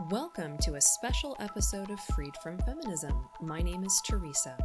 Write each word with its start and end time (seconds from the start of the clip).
Welcome 0.00 0.58
to 0.58 0.74
a 0.74 0.80
special 0.80 1.36
episode 1.38 1.88
of 1.88 2.00
Freed 2.00 2.34
from 2.42 2.58
Feminism. 2.58 3.28
My 3.40 3.62
name 3.62 3.84
is 3.84 4.02
Teresa. 4.04 4.58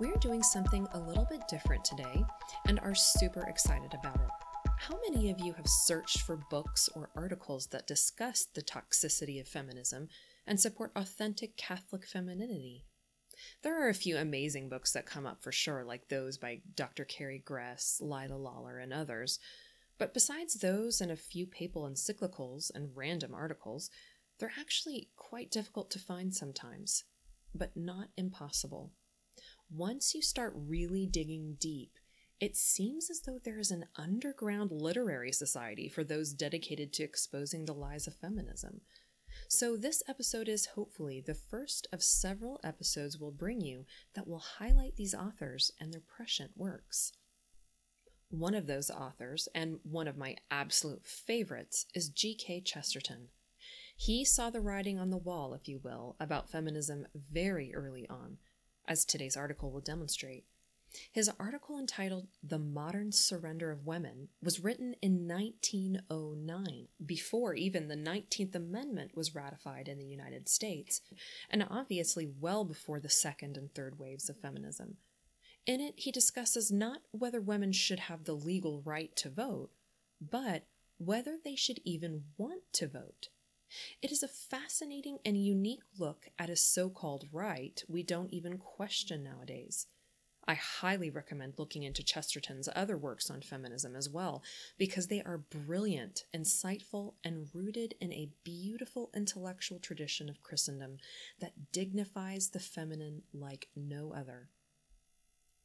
We're 0.00 0.16
doing 0.16 0.42
something 0.42 0.88
a 0.92 0.98
little 0.98 1.24
bit 1.30 1.46
different 1.48 1.84
today 1.84 2.24
and 2.66 2.80
are 2.80 2.94
super 2.94 3.46
excited 3.48 3.94
about 3.94 4.16
it. 4.16 4.70
How 4.76 4.98
many 5.08 5.30
of 5.30 5.38
you 5.38 5.52
have 5.52 5.68
searched 5.68 6.22
for 6.22 6.36
books 6.50 6.88
or 6.96 7.10
articles 7.14 7.68
that 7.68 7.86
discuss 7.86 8.44
the 8.52 8.60
toxicity 8.60 9.40
of 9.40 9.46
feminism 9.46 10.08
and 10.48 10.58
support 10.58 10.90
authentic 10.96 11.56
Catholic 11.56 12.04
femininity? 12.04 12.86
There 13.62 13.80
are 13.80 13.88
a 13.88 13.94
few 13.94 14.16
amazing 14.16 14.68
books 14.68 14.92
that 14.92 15.06
come 15.06 15.26
up 15.26 15.44
for 15.44 15.52
sure, 15.52 15.84
like 15.84 16.08
those 16.08 16.38
by 16.38 16.62
Dr. 16.74 17.04
Carrie 17.04 17.42
Gress, 17.44 17.98
Leila 18.00 18.34
Lawler, 18.34 18.78
and 18.78 18.92
others. 18.92 19.38
But 19.96 20.14
besides 20.14 20.54
those 20.54 21.02
and 21.02 21.12
a 21.12 21.16
few 21.16 21.46
papal 21.46 21.88
encyclicals 21.88 22.70
and 22.74 22.96
random 22.96 23.34
articles, 23.34 23.90
they're 24.40 24.52
actually 24.58 25.10
quite 25.16 25.50
difficult 25.50 25.90
to 25.92 25.98
find 25.98 26.34
sometimes, 26.34 27.04
but 27.54 27.76
not 27.76 28.08
impossible. 28.16 28.92
Once 29.70 30.14
you 30.14 30.22
start 30.22 30.52
really 30.56 31.06
digging 31.06 31.56
deep, 31.60 31.92
it 32.40 32.56
seems 32.56 33.10
as 33.10 33.20
though 33.20 33.38
there 33.44 33.58
is 33.58 33.70
an 33.70 33.84
underground 33.96 34.72
literary 34.72 35.30
society 35.30 35.88
for 35.88 36.02
those 36.02 36.32
dedicated 36.32 36.92
to 36.94 37.02
exposing 37.02 37.66
the 37.66 37.74
lies 37.74 38.06
of 38.06 38.16
feminism. 38.16 38.80
So, 39.46 39.76
this 39.76 40.02
episode 40.08 40.48
is 40.48 40.66
hopefully 40.74 41.22
the 41.24 41.34
first 41.34 41.86
of 41.92 42.02
several 42.02 42.58
episodes 42.64 43.18
we'll 43.18 43.30
bring 43.30 43.60
you 43.60 43.84
that 44.14 44.26
will 44.26 44.40
highlight 44.58 44.96
these 44.96 45.14
authors 45.14 45.70
and 45.78 45.92
their 45.92 46.00
prescient 46.00 46.52
works. 46.56 47.12
One 48.30 48.54
of 48.54 48.66
those 48.66 48.90
authors, 48.90 49.48
and 49.54 49.78
one 49.82 50.08
of 50.08 50.16
my 50.16 50.36
absolute 50.50 51.04
favorites, 51.04 51.86
is 51.94 52.08
G.K. 52.08 52.62
Chesterton. 52.62 53.28
He 54.00 54.24
saw 54.24 54.48
the 54.48 54.62
writing 54.62 54.98
on 54.98 55.10
the 55.10 55.18
wall, 55.18 55.52
if 55.52 55.68
you 55.68 55.78
will, 55.78 56.16
about 56.18 56.48
feminism 56.48 57.06
very 57.14 57.74
early 57.74 58.08
on, 58.08 58.38
as 58.88 59.04
today's 59.04 59.36
article 59.36 59.70
will 59.70 59.82
demonstrate. 59.82 60.46
His 61.12 61.30
article 61.38 61.78
entitled 61.78 62.28
The 62.42 62.58
Modern 62.58 63.12
Surrender 63.12 63.70
of 63.70 63.84
Women 63.84 64.28
was 64.42 64.64
written 64.64 64.94
in 65.02 65.28
1909, 65.28 66.88
before 67.04 67.52
even 67.52 67.88
the 67.88 67.94
19th 67.94 68.54
Amendment 68.54 69.14
was 69.14 69.34
ratified 69.34 69.86
in 69.86 69.98
the 69.98 70.06
United 70.06 70.48
States, 70.48 71.02
and 71.50 71.62
obviously 71.68 72.26
well 72.26 72.64
before 72.64 73.00
the 73.00 73.10
second 73.10 73.58
and 73.58 73.74
third 73.74 73.98
waves 73.98 74.30
of 74.30 74.40
feminism. 74.40 74.96
In 75.66 75.82
it, 75.82 75.96
he 75.98 76.10
discusses 76.10 76.72
not 76.72 77.02
whether 77.10 77.42
women 77.42 77.72
should 77.72 78.00
have 78.00 78.24
the 78.24 78.32
legal 78.32 78.80
right 78.80 79.14
to 79.16 79.28
vote, 79.28 79.72
but 80.22 80.64
whether 80.96 81.36
they 81.44 81.54
should 81.54 81.80
even 81.84 82.24
want 82.38 82.62
to 82.72 82.88
vote. 82.88 83.28
It 84.02 84.12
is 84.12 84.22
a 84.22 84.28
fascinating 84.28 85.18
and 85.24 85.42
unique 85.42 85.82
look 85.98 86.28
at 86.38 86.50
a 86.50 86.56
so 86.56 86.88
called 86.88 87.28
right 87.32 87.82
we 87.88 88.02
don't 88.02 88.32
even 88.32 88.58
question 88.58 89.22
nowadays. 89.22 89.86
I 90.46 90.54
highly 90.54 91.10
recommend 91.10 91.54
looking 91.58 91.84
into 91.84 92.02
Chesterton's 92.02 92.68
other 92.74 92.96
works 92.96 93.30
on 93.30 93.40
feminism 93.40 93.94
as 93.94 94.08
well, 94.08 94.42
because 94.78 95.06
they 95.06 95.22
are 95.22 95.38
brilliant, 95.38 96.24
insightful, 96.34 97.14
and 97.22 97.48
rooted 97.54 97.94
in 98.00 98.12
a 98.12 98.30
beautiful 98.42 99.10
intellectual 99.14 99.78
tradition 99.78 100.28
of 100.28 100.42
Christendom 100.42 100.96
that 101.38 101.72
dignifies 101.72 102.48
the 102.48 102.58
feminine 102.58 103.22
like 103.32 103.68
no 103.76 104.12
other. 104.12 104.48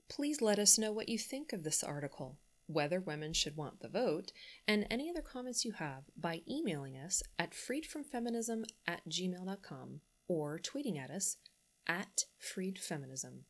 Please 0.08 0.42
let 0.42 0.59
us 0.59 0.78
know 0.78 0.92
what 0.92 1.09
you 1.09 1.17
think 1.17 1.51
of 1.51 1.63
this 1.63 1.84
article 1.84 2.38
whether 2.68 3.00
women 3.00 3.34
should 3.34 3.56
want 3.56 3.80
the 3.80 3.90
vote, 3.90 4.31
and 4.68 4.88
any 4.90 5.09
other 5.09 5.22
comments 5.22 5.66
you 5.66 5.74
have 5.74 6.03
by 6.18 6.42
emailing 6.50 6.98
us 6.98 7.22
at 7.38 7.52
freedfromfeminism 7.52 8.64
at 8.88 9.08
gmail.com 9.09 10.02
or 10.28 10.59
tweeting 10.59 10.98
at 11.00 11.12
us 11.12 11.38
at 11.88 12.24
freedfeminism. 12.42 13.42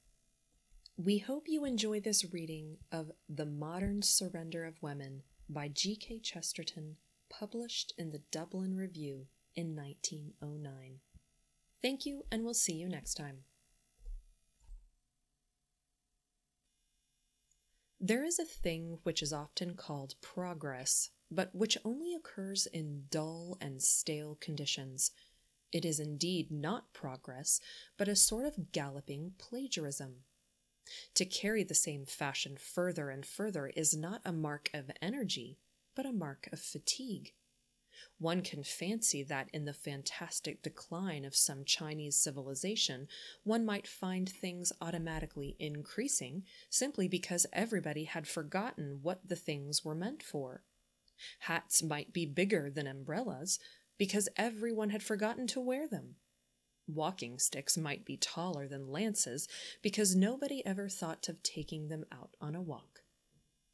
We 0.98 1.18
hope 1.18 1.46
you 1.48 1.66
enjoy 1.66 2.00
this 2.00 2.32
reading 2.32 2.78
of 2.92 3.12
The 3.28 3.46
Modern 3.46 4.02
Surrender 4.02 4.66
of 4.66 4.82
Women 4.82 5.24
by 5.50 5.68
G.K. 5.68 6.20
Chesterton, 6.20 6.96
published 7.30 7.94
in 7.98 8.12
the 8.12 8.22
Dublin 8.32 8.76
Review 8.76 9.28
in 9.56 9.76
1909. 9.76 11.00
Thank 11.82 12.06
you, 12.06 12.24
and 12.32 12.44
we'll 12.44 12.54
see 12.54 12.74
you 12.74 12.88
next 12.88 13.16
time. 13.16 13.40
There 18.08 18.24
is 18.24 18.38
a 18.38 18.46
thing 18.46 19.00
which 19.02 19.24
is 19.24 19.34
often 19.34 19.74
called 19.74 20.14
progress, 20.22 21.10
but 21.32 21.56
which 21.56 21.76
only 21.84 22.14
occurs 22.14 22.68
in 22.68 23.06
dull 23.10 23.58
and 23.60 23.82
stale 23.82 24.38
conditions. 24.40 25.10
It 25.72 25.86
is 25.86 26.00
indeed 26.00 26.52
not 26.52 26.94
progress, 26.94 27.60
but 27.98 28.08
a 28.08 28.16
sort 28.16 28.46
of 28.46 28.72
galloping 28.72 29.34
plagiarism. 29.40 30.18
To 31.16 31.26
carry 31.26 31.64
the 31.64 31.74
same 31.74 32.06
fashion 32.06 32.58
further 32.58 33.10
and 33.10 33.26
further 33.26 33.72
is 33.76 33.98
not 33.98 34.22
a 34.24 34.32
mark 34.32 34.70
of 34.72 34.92
energy, 35.02 35.58
but 35.96 36.06
a 36.06 36.14
mark 36.14 36.48
of 36.54 36.60
fatigue. 36.60 37.34
One 38.18 38.42
can 38.42 38.64
fancy 38.64 39.24
that 39.24 39.50
in 39.54 39.66
the 39.66 39.74
fantastic 39.74 40.62
decline 40.62 41.26
of 41.26 41.36
some 41.36 41.66
Chinese 41.66 42.18
civilization, 42.18 43.08
one 43.44 43.66
might 43.66 43.88
find 43.88 44.30
things 44.30 44.72
automatically 44.82 45.56
increasing 45.60 46.44
simply 46.70 47.08
because 47.08 47.46
everybody 47.54 48.06
had 48.06 48.28
forgotten 48.28 49.00
what 49.02 49.28
the 49.28 49.36
things 49.36 49.84
were 49.84 49.96
meant 49.96 50.24
for. 50.24 50.64
Hats 51.40 51.82
might 51.82 52.14
be 52.14 52.26
bigger 52.26 52.70
than 52.70 52.88
umbrellas 52.88 53.60
because 53.98 54.30
everyone 54.36 54.90
had 54.90 55.04
forgotten 55.04 55.48
to 55.48 55.62
wear 55.62 55.88
them. 55.88 56.16
Walking 56.88 57.40
sticks 57.40 57.78
might 57.78 58.06
be 58.06 58.18
taller 58.18 58.68
than 58.68 58.92
lances 58.92 59.48
because 59.82 60.16
nobody 60.16 60.64
ever 60.66 60.88
thought 60.88 61.28
of 61.30 61.42
taking 61.42 61.88
them 61.88 62.06
out 62.12 62.36
on 62.40 62.56
a 62.56 62.62
walk. 62.62 62.95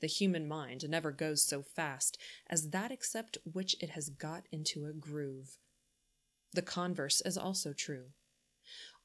The 0.01 0.07
human 0.07 0.47
mind 0.47 0.89
never 0.89 1.11
goes 1.11 1.43
so 1.43 1.61
fast 1.61 2.17
as 2.47 2.71
that 2.71 2.91
except 2.91 3.37
which 3.43 3.75
it 3.79 3.91
has 3.91 4.09
got 4.09 4.47
into 4.51 4.85
a 4.85 4.93
groove. 4.93 5.57
The 6.53 6.63
converse 6.63 7.21
is 7.21 7.37
also 7.37 7.71
true. 7.71 8.07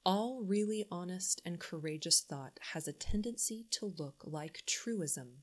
All 0.05 0.43
really 0.43 0.87
honest 0.91 1.43
and 1.45 1.61
courageous 1.61 2.21
thought 2.23 2.59
has 2.73 2.89
a 2.89 2.93
tendency 2.93 3.67
to 3.73 3.95
look 3.99 4.23
like 4.25 4.63
truism. 4.67 5.43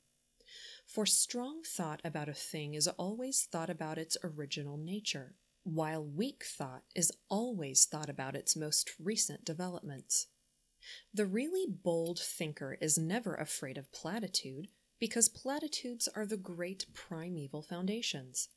For 0.86 1.06
strong 1.06 1.64
thought 1.64 2.02
about 2.03 2.30
a 2.30 2.34
thing 2.34 2.74
is 2.74 2.88
always 2.88 3.44
thought 3.44 3.70
about 3.70 3.97
its 3.97 4.18
original 4.24 4.78
nature, 4.78 5.35
while 5.64 6.03
weak 6.03 6.44
thought 6.46 6.84
is 6.96 7.12
always 7.30 7.85
thought 7.85 8.09
about 8.09 8.35
its 8.35 8.56
most 8.56 8.91
recent 9.00 9.46
developments. 9.46 10.28
The 11.14 11.25
really 11.25 11.66
bold 11.68 12.20
thinker 12.20 12.78
is 12.81 12.97
never 12.97 13.35
afraid 13.35 13.78
of 13.78 13.91
platitude 13.91 14.68
because 15.03 15.28
platitudes 15.28 16.08
are 16.16 16.25
the 16.25 16.38
great 16.38 16.86
primeval 16.94 17.62
foundations. 17.62 18.47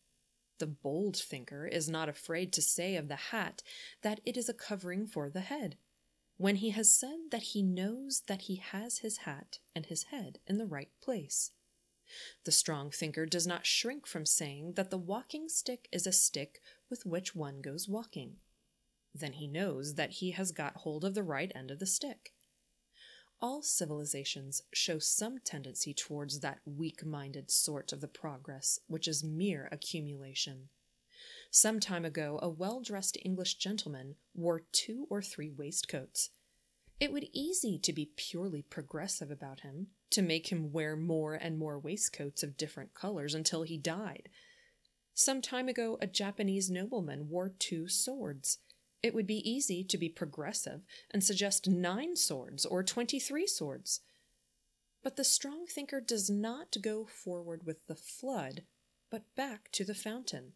The 0.60 0.68
bold 0.68 1.16
thinker 1.16 1.66
is 1.66 1.90
not 1.90 2.08
afraid 2.08 2.52
to 2.52 2.62
say 2.62 2.94
of 2.94 3.08
the 3.08 3.16
hat 3.16 3.64
that 4.02 4.20
it 4.24 4.36
is 4.36 4.48
a 4.48 4.54
covering 4.54 5.08
for 5.08 5.28
the 5.28 5.40
head, 5.40 5.76
when 6.36 6.54
he 6.54 6.70
has 6.70 6.96
said 6.96 7.32
that 7.32 7.42
he 7.42 7.64
knows 7.64 8.22
that 8.28 8.42
he 8.42 8.62
has 8.62 8.98
his 8.98 9.16
hat 9.16 9.58
and 9.74 9.86
his 9.86 10.04
head 10.04 10.38
in 10.46 10.58
the 10.58 10.66
right 10.66 10.90
place. 11.02 11.50
The 12.44 12.52
strong 12.52 12.92
thinker 12.92 13.26
does 13.26 13.48
not 13.48 13.66
shrink 13.66 14.06
from 14.06 14.24
saying 14.24 14.74
that 14.74 14.92
the 14.92 14.98
walking 14.98 15.48
stick 15.48 15.88
is 15.90 16.06
a 16.06 16.12
stick 16.12 16.60
with 16.88 17.04
which 17.04 17.34
one 17.34 17.60
goes 17.60 17.88
walking. 17.88 18.36
Then 19.12 19.32
he 19.32 19.48
knows 19.48 19.96
that 19.96 20.10
he 20.12 20.30
has 20.30 20.52
got 20.52 20.76
hold 20.76 21.04
of 21.04 21.16
the 21.16 21.24
right 21.24 21.50
end 21.56 21.72
of 21.72 21.80
the 21.80 21.86
stick. 21.86 22.35
All 23.40 23.62
civilizations 23.62 24.62
show 24.72 24.98
some 24.98 25.38
tendency 25.38 25.92
towards 25.92 26.40
that 26.40 26.60
weak 26.64 27.04
minded 27.04 27.50
sort 27.50 27.92
of 27.92 28.00
the 28.00 28.08
progress 28.08 28.80
which 28.86 29.06
is 29.06 29.22
mere 29.22 29.68
accumulation. 29.70 30.68
Some 31.50 31.78
time 31.78 32.04
ago, 32.04 32.38
a 32.42 32.48
well 32.48 32.80
dressed 32.80 33.18
English 33.24 33.54
gentleman 33.56 34.16
wore 34.34 34.64
two 34.72 35.06
or 35.10 35.22
three 35.22 35.50
waistcoats. 35.50 36.30
It 36.98 37.12
would 37.12 37.28
easy 37.32 37.78
to 37.78 37.92
be 37.92 38.12
purely 38.16 38.62
progressive 38.62 39.30
about 39.30 39.60
him, 39.60 39.88
to 40.10 40.22
make 40.22 40.50
him 40.50 40.72
wear 40.72 40.96
more 40.96 41.34
and 41.34 41.58
more 41.58 41.78
waistcoats 41.78 42.42
of 42.42 42.56
different 42.56 42.94
colors 42.94 43.34
until 43.34 43.64
he 43.64 43.76
died. 43.76 44.30
Some 45.12 45.42
time 45.42 45.68
ago, 45.68 45.98
a 46.00 46.06
Japanese 46.06 46.70
nobleman 46.70 47.28
wore 47.28 47.50
two 47.50 47.86
swords. 47.88 48.58
It 49.06 49.14
would 49.14 49.28
be 49.28 49.48
easy 49.48 49.84
to 49.84 49.96
be 49.96 50.08
progressive 50.08 50.80
and 51.12 51.22
suggest 51.22 51.68
nine 51.68 52.16
swords 52.16 52.66
or 52.66 52.82
twenty 52.82 53.20
three 53.20 53.46
swords. 53.46 54.00
But 55.04 55.14
the 55.14 55.22
strong 55.22 55.66
thinker 55.68 56.00
does 56.00 56.28
not 56.28 56.76
go 56.82 57.04
forward 57.04 57.64
with 57.64 57.86
the 57.86 57.94
flood, 57.94 58.62
but 59.08 59.22
back 59.36 59.70
to 59.74 59.84
the 59.84 59.94
fountain. 59.94 60.54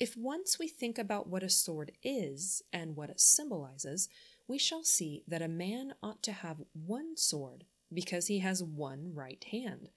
If 0.00 0.16
once 0.16 0.58
we 0.58 0.66
think 0.66 0.98
about 0.98 1.28
what 1.28 1.44
a 1.44 1.48
sword 1.48 1.92
is 2.02 2.62
and 2.72 2.96
what 2.96 3.10
it 3.10 3.20
symbolizes, 3.20 4.08
we 4.48 4.58
shall 4.58 4.82
see 4.82 5.22
that 5.28 5.40
a 5.40 5.46
man 5.46 5.94
ought 6.02 6.24
to 6.24 6.32
have 6.32 6.64
one 6.72 7.16
sword 7.16 7.64
because 7.94 8.26
he 8.26 8.40
has 8.40 8.60
one 8.60 9.12
right 9.14 9.44
hand. 9.52 9.90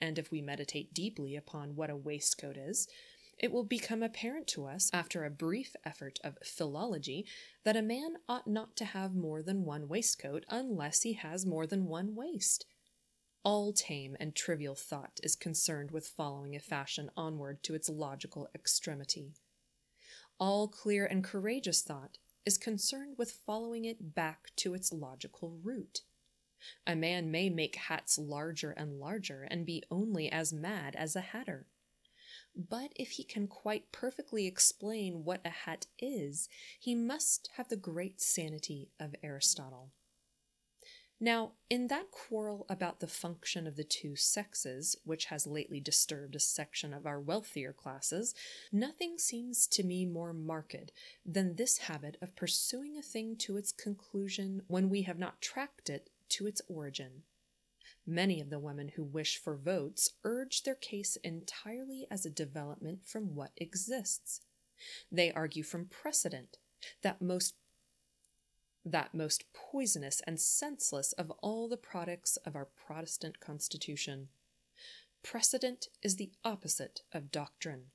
And 0.00 0.20
if 0.20 0.30
we 0.30 0.40
meditate 0.40 0.94
deeply 0.94 1.34
upon 1.34 1.74
what 1.74 1.90
a 1.90 1.96
waistcoat 1.96 2.56
is, 2.56 2.86
it 3.38 3.52
will 3.52 3.64
become 3.64 4.02
apparent 4.02 4.46
to 4.48 4.66
us, 4.66 4.90
after 4.92 5.24
a 5.24 5.30
brief 5.30 5.76
effort 5.84 6.18
of 6.24 6.38
philology, 6.44 7.26
that 7.64 7.76
a 7.76 7.82
man 7.82 8.16
ought 8.28 8.46
not 8.46 8.76
to 8.76 8.84
have 8.84 9.14
more 9.14 9.42
than 9.42 9.64
one 9.64 9.88
waistcoat 9.88 10.44
unless 10.48 11.02
he 11.02 11.12
has 11.14 11.44
more 11.44 11.66
than 11.66 11.86
one 11.86 12.14
waist. 12.14 12.66
All 13.44 13.72
tame 13.72 14.16
and 14.18 14.34
trivial 14.34 14.74
thought 14.74 15.20
is 15.22 15.36
concerned 15.36 15.90
with 15.90 16.08
following 16.08 16.56
a 16.56 16.60
fashion 16.60 17.10
onward 17.16 17.62
to 17.64 17.74
its 17.74 17.88
logical 17.88 18.48
extremity. 18.54 19.34
All 20.40 20.66
clear 20.66 21.06
and 21.06 21.22
courageous 21.22 21.82
thought 21.82 22.18
is 22.44 22.58
concerned 22.58 23.16
with 23.18 23.38
following 23.46 23.84
it 23.84 24.14
back 24.14 24.50
to 24.56 24.74
its 24.74 24.92
logical 24.92 25.58
root. 25.62 26.00
A 26.86 26.96
man 26.96 27.30
may 27.30 27.50
make 27.50 27.76
hats 27.76 28.18
larger 28.18 28.70
and 28.70 28.98
larger 28.98 29.46
and 29.50 29.66
be 29.66 29.82
only 29.90 30.30
as 30.30 30.52
mad 30.52 30.96
as 30.96 31.14
a 31.14 31.20
hatter. 31.20 31.66
But 32.56 32.92
if 32.96 33.12
he 33.12 33.24
can 33.24 33.48
quite 33.48 33.92
perfectly 33.92 34.46
explain 34.46 35.24
what 35.24 35.44
a 35.44 35.50
hat 35.50 35.86
is, 35.98 36.48
he 36.80 36.94
must 36.94 37.50
have 37.56 37.68
the 37.68 37.76
great 37.76 38.18
sanity 38.20 38.88
of 38.98 39.14
Aristotle. 39.22 39.90
Now, 41.18 41.52
in 41.70 41.86
that 41.86 42.10
quarrel 42.10 42.66
about 42.68 43.00
the 43.00 43.06
function 43.06 43.66
of 43.66 43.76
the 43.76 43.84
two 43.84 44.16
sexes, 44.16 44.96
which 45.04 45.26
has 45.26 45.46
lately 45.46 45.80
disturbed 45.80 46.36
a 46.36 46.40
section 46.40 46.92
of 46.92 47.06
our 47.06 47.18
wealthier 47.18 47.72
classes, 47.72 48.34
nothing 48.70 49.18
seems 49.18 49.66
to 49.68 49.82
me 49.82 50.04
more 50.04 50.34
marked 50.34 50.92
than 51.24 51.56
this 51.56 51.78
habit 51.78 52.18
of 52.20 52.36
pursuing 52.36 52.98
a 52.98 53.02
thing 53.02 53.36
to 53.36 53.56
its 53.56 53.72
conclusion 53.72 54.62
when 54.66 54.90
we 54.90 55.02
have 55.02 55.18
not 55.18 55.40
tracked 55.40 55.88
it 55.88 56.10
to 56.30 56.46
its 56.46 56.60
origin. 56.68 57.22
Many 58.06 58.40
of 58.40 58.50
the 58.50 58.60
women 58.60 58.92
who 58.94 59.02
wish 59.02 59.36
for 59.36 59.56
votes 59.56 60.10
urge 60.22 60.62
their 60.62 60.76
case 60.76 61.16
entirely 61.24 62.06
as 62.10 62.24
a 62.24 62.30
development 62.30 63.00
from 63.04 63.34
what 63.34 63.50
exists. 63.56 64.42
They 65.10 65.32
argue 65.32 65.64
from 65.64 65.86
precedent, 65.86 66.58
that 67.02 67.20
most 67.20 67.54
that 68.84 69.12
most 69.12 69.44
poisonous 69.52 70.22
and 70.28 70.38
senseless 70.38 71.12
of 71.14 71.32
all 71.42 71.68
the 71.68 71.76
products 71.76 72.36
of 72.46 72.54
our 72.54 72.66
Protestant 72.66 73.40
Constitution. 73.40 74.28
Precedent 75.24 75.88
is 76.04 76.14
the 76.14 76.30
opposite 76.44 77.02
of 77.12 77.32
doctrine. 77.32 77.86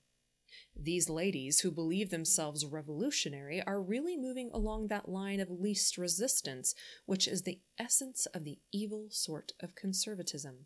These 0.75 1.09
ladies, 1.09 1.59
who 1.59 1.71
believe 1.71 2.09
themselves 2.09 2.65
revolutionary, 2.65 3.61
are 3.61 3.81
really 3.81 4.17
moving 4.17 4.49
along 4.53 4.87
that 4.87 5.09
line 5.09 5.39
of 5.39 5.49
least 5.49 5.97
resistance, 5.97 6.73
which 7.05 7.27
is 7.27 7.43
the 7.43 7.59
essence 7.77 8.25
of 8.27 8.43
the 8.43 8.59
evil 8.71 9.07
sort 9.09 9.51
of 9.59 9.75
conservatism. 9.75 10.65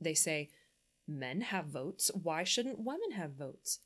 They 0.00 0.14
say, 0.14 0.50
Men 1.06 1.40
have 1.42 1.66
votes, 1.66 2.10
why 2.14 2.44
shouldn't 2.44 2.78
women 2.78 3.12
have 3.12 3.32
votes? 3.32 3.80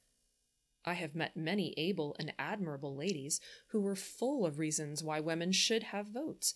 I 0.84 0.94
have 0.94 1.14
met 1.14 1.37
many 1.37 1.72
able 1.76 2.14
and 2.19 2.34
admirable 2.38 2.94
ladies 2.94 3.40
who 3.69 3.81
were 3.81 3.96
full 3.96 4.44
of 4.44 4.58
reasons 4.58 5.02
why 5.02 5.20
women 5.20 5.50
should 5.50 5.84
have 5.84 6.08
votes, 6.08 6.55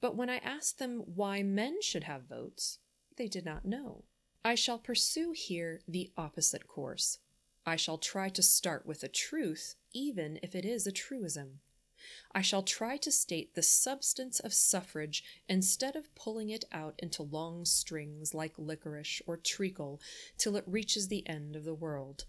but 0.00 0.16
when 0.16 0.30
I 0.30 0.36
asked 0.38 0.78
them 0.78 1.02
why 1.06 1.42
men 1.42 1.80
should 1.80 2.04
have 2.04 2.28
votes, 2.28 2.78
they 3.16 3.26
did 3.26 3.44
not 3.44 3.64
know. 3.64 4.04
I 4.44 4.54
shall 4.54 4.78
pursue 4.78 5.32
here 5.32 5.80
the 5.88 6.10
opposite 6.16 6.66
course. 6.66 7.18
I 7.70 7.76
shall 7.76 7.98
try 7.98 8.30
to 8.30 8.42
start 8.42 8.84
with 8.84 9.04
a 9.04 9.08
truth, 9.08 9.76
even 9.92 10.40
if 10.42 10.56
it 10.56 10.64
is 10.64 10.88
a 10.88 10.92
truism. 10.92 11.60
I 12.34 12.42
shall 12.42 12.64
try 12.64 12.96
to 12.96 13.12
state 13.12 13.54
the 13.54 13.62
substance 13.62 14.40
of 14.40 14.52
suffrage 14.52 15.22
instead 15.48 15.94
of 15.94 16.12
pulling 16.16 16.50
it 16.50 16.64
out 16.72 16.96
into 16.98 17.22
long 17.22 17.64
strings 17.64 18.34
like 18.34 18.58
licorice 18.58 19.22
or 19.24 19.36
treacle 19.36 20.00
till 20.36 20.56
it 20.56 20.64
reaches 20.66 21.06
the 21.06 21.24
end 21.28 21.54
of 21.54 21.62
the 21.62 21.72
world. 21.72 22.24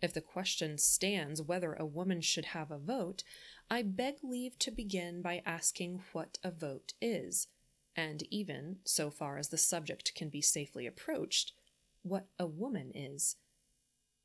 If 0.00 0.14
the 0.14 0.22
question 0.22 0.78
stands 0.78 1.42
whether 1.42 1.74
a 1.74 1.84
woman 1.84 2.22
should 2.22 2.46
have 2.46 2.70
a 2.70 2.78
vote, 2.78 3.22
I 3.70 3.82
beg 3.82 4.14
leave 4.22 4.58
to 4.60 4.70
begin 4.70 5.20
by 5.20 5.42
asking 5.44 6.04
what 6.12 6.38
a 6.42 6.50
vote 6.50 6.94
is, 7.02 7.48
and 7.94 8.22
even, 8.30 8.78
so 8.84 9.10
far 9.10 9.36
as 9.36 9.50
the 9.50 9.58
subject 9.58 10.14
can 10.14 10.30
be 10.30 10.40
safely 10.40 10.86
approached, 10.86 11.52
what 12.00 12.28
a 12.38 12.46
woman 12.46 12.92
is. 12.94 13.36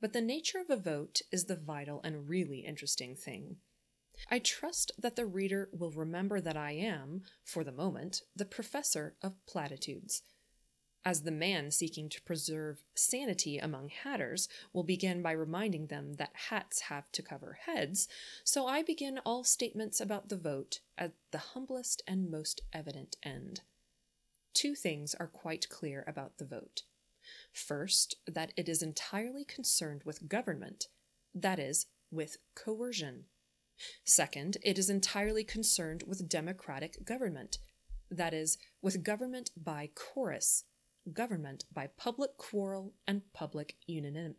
But 0.02 0.14
the 0.14 0.22
nature 0.22 0.60
of 0.60 0.70
a 0.70 0.82
vote 0.82 1.22
is 1.32 1.46
the 1.46 1.56
vital 1.58 2.02
and 2.04 2.30
really 2.30 2.60
interesting 2.60 3.16
thing. 3.16 3.58
I 4.30 4.40
trust 4.40 4.92
that 4.98 5.16
the 5.16 5.26
reader 5.26 5.70
will 5.72 5.92
remember 5.92 6.42
that 6.42 6.58
I 6.58 6.72
am, 6.72 7.24
for 7.44 7.64
the 7.64 7.72
moment, 7.72 8.22
the 8.36 8.46
professor 8.46 9.16
of 9.22 9.46
platitudes. 9.46 10.22
As 11.06 11.24
the 11.24 11.32
man 11.32 11.72
seeking 11.72 12.10
to 12.10 12.22
preserve 12.22 12.84
sanity 12.94 13.58
among 13.58 13.90
hatters 13.90 14.50
will 14.74 14.84
begin 14.84 15.22
by 15.22 15.32
reminding 15.32 15.88
them 15.88 16.16
that 16.16 16.32
hats 16.50 16.82
have 16.82 17.10
to 17.14 17.24
cover 17.24 17.60
heads, 17.66 18.08
so 18.44 18.68
I 18.68 18.84
begin 18.84 19.20
all 19.20 19.46
statements 19.46 20.02
about 20.02 20.28
the 20.28 20.38
vote 20.38 20.82
at 20.98 21.14
the 21.32 21.38
humblest 21.38 22.02
and 22.06 22.30
most 22.30 22.62
evident 22.74 23.16
end. 23.24 23.62
Two 24.54 24.76
things 24.76 25.16
are 25.16 25.28
quite 25.28 25.70
clear 25.70 26.04
about 26.06 26.38
the 26.38 26.46
vote. 26.46 26.84
First, 27.52 28.16
that 28.28 28.54
it 28.56 28.70
is 28.70 28.82
entirely 28.82 29.44
concerned 29.44 30.04
with 30.06 30.30
government, 30.30 30.88
that 31.34 31.60
is, 31.60 31.88
with 32.12 32.38
coercion. 32.56 33.26
Second, 34.04 34.58
it 34.64 34.78
is 34.78 34.90
entirely 34.90 35.44
concerned 35.44 36.04
with 36.06 36.30
democratic 36.30 37.06
government, 37.06 37.60
that 38.12 38.34
is, 38.34 38.58
with 38.82 39.04
government 39.04 39.52
by 39.56 39.90
chorus, 39.96 40.66
government 41.14 41.66
by 41.72 41.88
public 41.88 42.38
quarrel 42.38 42.94
and 43.08 43.22
public 43.34 43.78
unanim- 43.90 44.36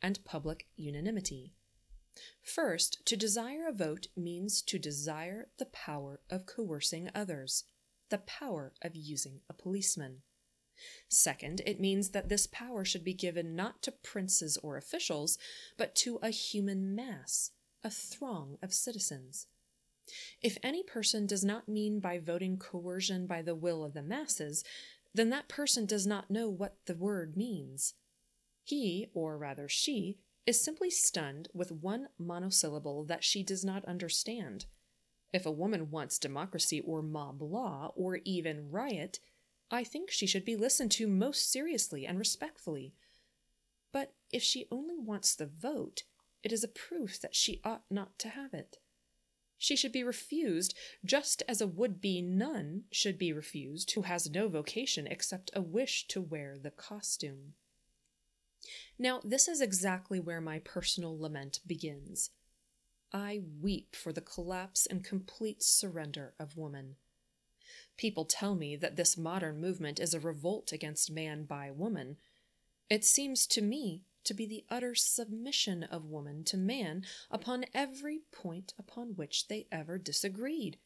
and 0.00 0.24
public 0.24 0.66
unanimity. 0.76 1.54
First, 2.42 3.04
to 3.06 3.16
desire 3.16 3.68
a 3.68 3.72
vote 3.72 4.08
means 4.16 4.60
to 4.62 4.78
desire 4.78 5.48
the 5.58 5.66
power 5.66 6.20
of 6.28 6.46
coercing 6.46 7.10
others, 7.14 7.64
the 8.10 8.18
power 8.18 8.74
of 8.82 8.94
using 8.94 9.40
a 9.48 9.54
policeman. 9.54 10.22
Second, 11.08 11.62
it 11.66 11.80
means 11.80 12.10
that 12.10 12.28
this 12.28 12.46
power 12.46 12.84
should 12.84 13.04
be 13.04 13.14
given 13.14 13.54
not 13.54 13.82
to 13.82 13.92
princes 13.92 14.58
or 14.62 14.76
officials, 14.76 15.38
but 15.76 15.94
to 15.96 16.18
a 16.22 16.30
human 16.30 16.94
mass, 16.94 17.50
a 17.84 17.90
throng 17.90 18.58
of 18.62 18.72
citizens. 18.72 19.46
If 20.42 20.58
any 20.62 20.82
person 20.82 21.26
does 21.26 21.44
not 21.44 21.68
mean 21.68 22.00
by 22.00 22.18
voting 22.18 22.58
coercion 22.58 23.26
by 23.26 23.42
the 23.42 23.54
will 23.54 23.84
of 23.84 23.94
the 23.94 24.02
masses, 24.02 24.64
then 25.14 25.30
that 25.30 25.48
person 25.48 25.86
does 25.86 26.06
not 26.06 26.30
know 26.30 26.48
what 26.48 26.76
the 26.86 26.94
word 26.94 27.36
means. 27.36 27.94
He, 28.64 29.08
or 29.14 29.36
rather 29.38 29.68
she, 29.68 30.18
is 30.46 30.62
simply 30.62 30.90
stunned 30.90 31.48
with 31.54 31.70
one 31.70 32.08
monosyllable 32.18 33.04
that 33.04 33.22
she 33.22 33.42
does 33.42 33.64
not 33.64 33.84
understand. 33.84 34.66
If 35.32 35.46
a 35.46 35.52
woman 35.52 35.90
wants 35.90 36.18
democracy 36.18 36.80
or 36.80 37.02
mob 37.02 37.40
law 37.40 37.92
or 37.94 38.16
even 38.24 38.70
riot, 38.70 39.18
I 39.72 39.84
think 39.84 40.10
she 40.10 40.26
should 40.26 40.44
be 40.44 40.54
listened 40.54 40.90
to 40.92 41.08
most 41.08 41.50
seriously 41.50 42.04
and 42.06 42.18
respectfully. 42.18 42.94
But 43.90 44.12
if 44.30 44.42
she 44.42 44.68
only 44.70 44.98
wants 44.98 45.34
the 45.34 45.46
vote, 45.46 46.02
it 46.42 46.52
is 46.52 46.62
a 46.62 46.68
proof 46.68 47.18
that 47.22 47.34
she 47.34 47.62
ought 47.64 47.84
not 47.90 48.18
to 48.18 48.28
have 48.28 48.52
it. 48.52 48.78
She 49.56 49.74
should 49.74 49.92
be 49.92 50.04
refused 50.04 50.74
just 51.04 51.42
as 51.48 51.62
a 51.62 51.66
would 51.66 52.02
be 52.02 52.20
nun 52.20 52.84
should 52.92 53.16
be 53.16 53.32
refused 53.32 53.92
who 53.92 54.02
has 54.02 54.28
no 54.28 54.48
vocation 54.48 55.06
except 55.06 55.50
a 55.54 55.62
wish 55.62 56.06
to 56.08 56.20
wear 56.20 56.58
the 56.58 56.70
costume. 56.70 57.54
Now, 58.98 59.20
this 59.24 59.48
is 59.48 59.60
exactly 59.60 60.20
where 60.20 60.40
my 60.40 60.58
personal 60.58 61.18
lament 61.18 61.60
begins. 61.66 62.30
I 63.12 63.42
weep 63.60 63.96
for 63.96 64.12
the 64.12 64.20
collapse 64.20 64.84
and 64.84 65.02
complete 65.02 65.62
surrender 65.62 66.34
of 66.38 66.56
woman. 66.56 66.96
People 67.96 68.24
tell 68.24 68.54
me 68.54 68.76
that 68.76 68.96
this 68.96 69.16
modern 69.16 69.60
movement 69.60 70.00
is 70.00 70.14
a 70.14 70.20
revolt 70.20 70.72
against 70.72 71.10
man 71.10 71.44
by 71.44 71.70
woman. 71.70 72.16
It 72.90 73.04
seems 73.04 73.46
to 73.48 73.62
me 73.62 74.02
to 74.24 74.34
be 74.34 74.46
the 74.46 74.64
utter 74.70 74.94
submission 74.94 75.82
of 75.82 76.04
woman 76.04 76.44
to 76.44 76.56
man 76.56 77.04
upon 77.30 77.64
every 77.74 78.20
point 78.32 78.72
upon 78.78 79.14
which 79.16 79.48
they 79.48 79.66
ever 79.70 79.98
disagreed. 79.98 80.78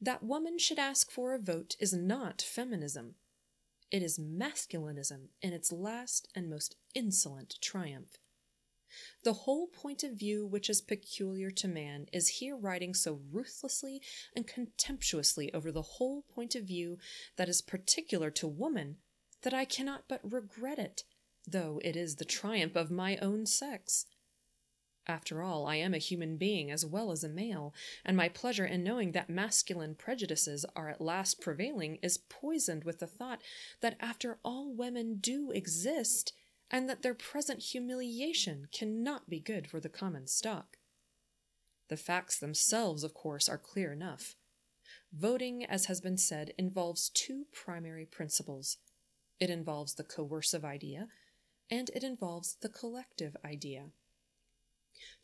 That 0.00 0.22
woman 0.22 0.58
should 0.58 0.78
ask 0.78 1.10
for 1.10 1.34
a 1.34 1.38
vote 1.38 1.76
is 1.78 1.92
not 1.92 2.42
feminism. 2.42 3.14
It 3.90 4.02
is 4.02 4.18
masculinism 4.18 5.28
in 5.40 5.52
its 5.52 5.70
last 5.72 6.28
and 6.34 6.50
most 6.50 6.76
insolent 6.94 7.56
triumph. 7.60 8.18
The 9.22 9.32
whole 9.32 9.66
point 9.66 10.04
of 10.04 10.12
view 10.12 10.46
which 10.46 10.70
is 10.70 10.80
peculiar 10.80 11.50
to 11.50 11.68
man 11.68 12.06
is 12.12 12.28
here 12.28 12.56
riding 12.56 12.94
so 12.94 13.20
ruthlessly 13.30 14.00
and 14.34 14.46
contemptuously 14.46 15.52
over 15.52 15.72
the 15.72 15.82
whole 15.82 16.22
point 16.22 16.54
of 16.54 16.64
view 16.64 16.98
that 17.36 17.48
is 17.48 17.62
particular 17.62 18.30
to 18.32 18.46
woman 18.46 18.98
that 19.42 19.54
I 19.54 19.64
cannot 19.64 20.04
but 20.08 20.20
regret 20.22 20.78
it, 20.78 21.04
though 21.46 21.80
it 21.84 21.96
is 21.96 22.16
the 22.16 22.24
triumph 22.24 22.76
of 22.76 22.90
my 22.90 23.16
own 23.18 23.46
sex. 23.46 24.06
After 25.06 25.42
all, 25.42 25.66
I 25.66 25.76
am 25.76 25.92
a 25.92 25.98
human 25.98 26.38
being 26.38 26.70
as 26.70 26.86
well 26.86 27.12
as 27.12 27.22
a 27.22 27.28
male, 27.28 27.74
and 28.06 28.16
my 28.16 28.30
pleasure 28.30 28.64
in 28.64 28.82
knowing 28.82 29.12
that 29.12 29.28
masculine 29.28 29.94
prejudices 29.94 30.64
are 30.74 30.88
at 30.88 31.00
last 31.00 31.42
prevailing 31.42 31.96
is 31.96 32.16
poisoned 32.16 32.84
with 32.84 33.00
the 33.00 33.06
thought 33.06 33.42
that 33.82 33.98
after 34.00 34.38
all 34.42 34.72
women 34.74 35.16
do 35.16 35.50
exist, 35.50 36.32
and 36.70 36.88
that 36.88 37.02
their 37.02 37.14
present 37.14 37.62
humiliation 37.62 38.68
cannot 38.72 39.28
be 39.28 39.40
good 39.40 39.68
for 39.68 39.80
the 39.80 39.88
common 39.88 40.26
stock. 40.26 40.78
The 41.88 41.96
facts 41.96 42.38
themselves, 42.38 43.04
of 43.04 43.14
course, 43.14 43.48
are 43.48 43.58
clear 43.58 43.92
enough. 43.92 44.36
Voting, 45.12 45.64
as 45.64 45.86
has 45.86 46.00
been 46.00 46.18
said, 46.18 46.52
involves 46.58 47.10
two 47.10 47.46
primary 47.52 48.06
principles 48.06 48.78
it 49.40 49.50
involves 49.50 49.94
the 49.94 50.04
coercive 50.04 50.64
idea, 50.64 51.08
and 51.70 51.90
it 51.90 52.04
involves 52.04 52.56
the 52.60 52.68
collective 52.68 53.36
idea. 53.44 53.86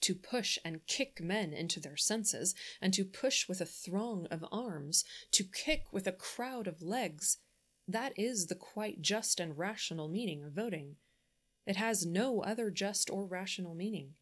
To 0.03 0.15
push 0.15 0.59
and 0.65 0.87
kick 0.87 1.21
men 1.21 1.53
into 1.53 1.81
their 1.81 1.97
senses, 1.97 2.55
and 2.81 2.93
to 2.95 3.05
push 3.05 3.49
with 3.49 3.61
a 3.61 3.67
throng 3.67 4.27
of 4.27 4.45
arms, 4.51 5.05
to 5.31 5.45
kick 5.45 5.85
with 5.93 6.07
a 6.07 6.13
crowd 6.13 6.67
of 6.67 6.83
legs, 6.83 7.39
that 7.87 8.13
is 8.17 8.47
the 8.47 8.55
quite 8.55 9.01
just 9.01 9.39
and 9.41 9.57
rational 9.57 10.09
meaning 10.09 10.45
of 10.45 10.53
voting. 10.53 10.97
It 11.71 11.77
has 11.77 12.05
no 12.05 12.43
other 12.43 12.69
just 12.69 13.11
or 13.11 13.25
rational 13.25 13.77
meaning. 13.77 14.15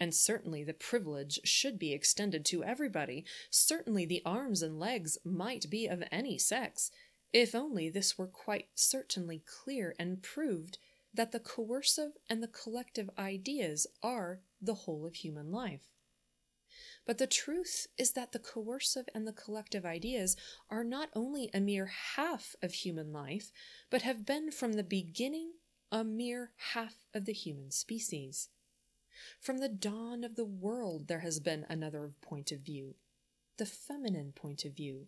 And 0.00 0.14
certainly 0.14 0.64
the 0.64 0.72
privilege 0.72 1.38
should 1.44 1.78
be 1.78 1.92
extended 1.92 2.46
to 2.46 2.64
everybody. 2.64 3.26
Certainly 3.50 4.06
the 4.06 4.22
arms 4.24 4.62
and 4.62 4.80
legs 4.80 5.18
might 5.22 5.68
be 5.68 5.86
of 5.86 6.02
any 6.10 6.38
sex, 6.38 6.90
if 7.30 7.54
only 7.54 7.90
this 7.90 8.16
were 8.16 8.26
quite 8.26 8.68
certainly 8.74 9.42
clear 9.46 9.94
and 9.98 10.22
proved 10.22 10.78
that 11.12 11.30
the 11.30 11.40
coercive 11.40 12.12
and 12.26 12.42
the 12.42 12.48
collective 12.48 13.10
ideas 13.18 13.86
are 14.02 14.40
the 14.58 14.86
whole 14.86 15.04
of 15.04 15.16
human 15.16 15.52
life. 15.52 15.90
But 17.04 17.18
the 17.18 17.26
truth 17.26 17.86
is 17.98 18.12
that 18.12 18.32
the 18.32 18.38
coercive 18.38 19.10
and 19.14 19.26
the 19.26 19.34
collective 19.34 19.84
ideas 19.84 20.38
are 20.70 20.84
not 20.84 21.10
only 21.14 21.50
a 21.52 21.60
mere 21.60 21.92
half 22.16 22.56
of 22.62 22.72
human 22.72 23.12
life, 23.12 23.52
but 23.90 24.00
have 24.00 24.24
been 24.24 24.50
from 24.50 24.72
the 24.72 24.82
beginning 24.82 25.52
a 25.90 26.04
mere 26.04 26.50
half 26.72 27.06
of 27.14 27.24
the 27.24 27.32
human 27.32 27.70
species. 27.70 28.48
From 29.40 29.58
the 29.58 29.68
dawn 29.68 30.24
of 30.24 30.36
the 30.36 30.44
world, 30.44 31.08
there 31.08 31.20
has 31.20 31.40
been 31.40 31.64
another 31.68 32.12
point 32.20 32.52
of 32.52 32.60
view, 32.60 32.96
the 33.56 33.66
feminine 33.66 34.32
point 34.32 34.64
of 34.64 34.72
view, 34.72 35.06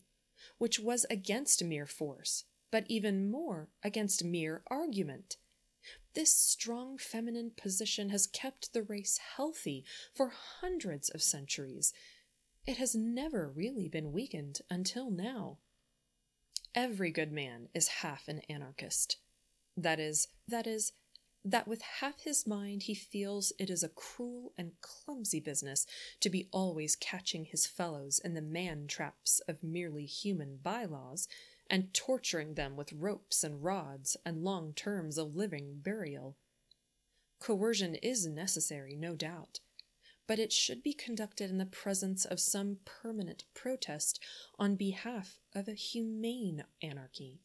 which 0.58 0.78
was 0.78 1.04
against 1.10 1.64
mere 1.64 1.86
force, 1.86 2.44
but 2.70 2.84
even 2.88 3.30
more 3.30 3.68
against 3.82 4.24
mere 4.24 4.62
argument. 4.68 5.36
This 6.14 6.34
strong 6.34 6.98
feminine 6.98 7.52
position 7.56 8.10
has 8.10 8.26
kept 8.26 8.72
the 8.72 8.82
race 8.82 9.18
healthy 9.36 9.84
for 10.14 10.32
hundreds 10.60 11.08
of 11.08 11.22
centuries. 11.22 11.92
It 12.66 12.76
has 12.76 12.94
never 12.94 13.48
really 13.48 13.88
been 13.88 14.12
weakened 14.12 14.60
until 14.70 15.10
now. 15.10 15.58
Every 16.74 17.10
good 17.10 17.32
man 17.32 17.68
is 17.74 17.88
half 17.88 18.28
an 18.28 18.40
anarchist. 18.48 19.18
That 19.78 20.00
is, 20.00 20.26
that 20.48 20.66
is, 20.66 20.92
that 21.44 21.68
with 21.68 21.82
half 22.00 22.22
his 22.22 22.48
mind 22.48 22.82
he 22.82 22.94
feels 22.96 23.52
it 23.60 23.70
is 23.70 23.84
a 23.84 23.88
cruel 23.88 24.52
and 24.58 24.72
clumsy 24.80 25.38
business 25.38 25.86
to 26.18 26.28
be 26.28 26.48
always 26.50 26.96
catching 26.96 27.44
his 27.44 27.64
fellows 27.64 28.18
in 28.18 28.34
the 28.34 28.42
man 28.42 28.88
traps 28.88 29.40
of 29.46 29.62
merely 29.62 30.04
human 30.04 30.58
bylaws, 30.60 31.28
and 31.70 31.94
torturing 31.94 32.54
them 32.54 32.74
with 32.76 32.92
ropes 32.92 33.44
and 33.44 33.62
rods 33.62 34.16
and 34.26 34.42
long 34.42 34.72
terms 34.72 35.16
of 35.16 35.36
living 35.36 35.78
burial. 35.80 36.36
Coercion 37.38 37.94
is 37.94 38.26
necessary, 38.26 38.96
no 38.96 39.14
doubt, 39.14 39.60
but 40.26 40.40
it 40.40 40.52
should 40.52 40.82
be 40.82 40.92
conducted 40.92 41.50
in 41.50 41.58
the 41.58 41.66
presence 41.66 42.24
of 42.24 42.40
some 42.40 42.78
permanent 42.84 43.44
protest 43.54 44.18
on 44.58 44.74
behalf 44.74 45.38
of 45.54 45.68
a 45.68 45.74
humane 45.74 46.64
anarchy. 46.82 47.42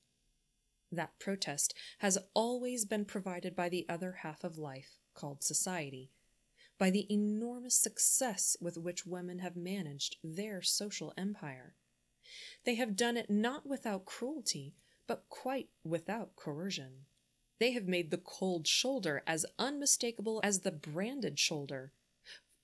That 0.93 1.17
protest 1.17 1.73
has 2.00 2.19
always 2.35 2.85
been 2.85 3.05
provided 3.05 3.55
by 3.55 3.67
the 3.67 3.83
other 3.89 4.17
half 4.21 4.43
of 4.43 4.59
life, 4.59 5.00
called 5.15 5.43
society, 5.43 6.12
by 6.77 6.91
the 6.91 7.12
enormous 7.12 7.73
success 7.75 8.55
with 8.62 8.77
which 8.77 9.03
women 9.03 9.39
have 9.39 9.55
managed 9.55 10.17
their 10.23 10.62
social 10.62 11.12
empire. 11.17 11.73
They 12.63 12.75
have 12.75 12.95
done 12.95 13.17
it 13.17 13.27
not 13.27 13.65
without 13.65 14.05
cruelty, 14.05 14.75
but 15.07 15.25
quite 15.29 15.69
without 15.83 16.35
coercion. 16.35 17.05
They 17.59 17.71
have 17.71 17.88
made 17.88 18.12
the 18.12 18.17
cold 18.17 18.67
shoulder 18.67 19.23
as 19.25 19.47
unmistakable 19.57 20.41
as 20.43 20.59
the 20.59 20.71
branded 20.71 21.39
shoulder. 21.39 21.91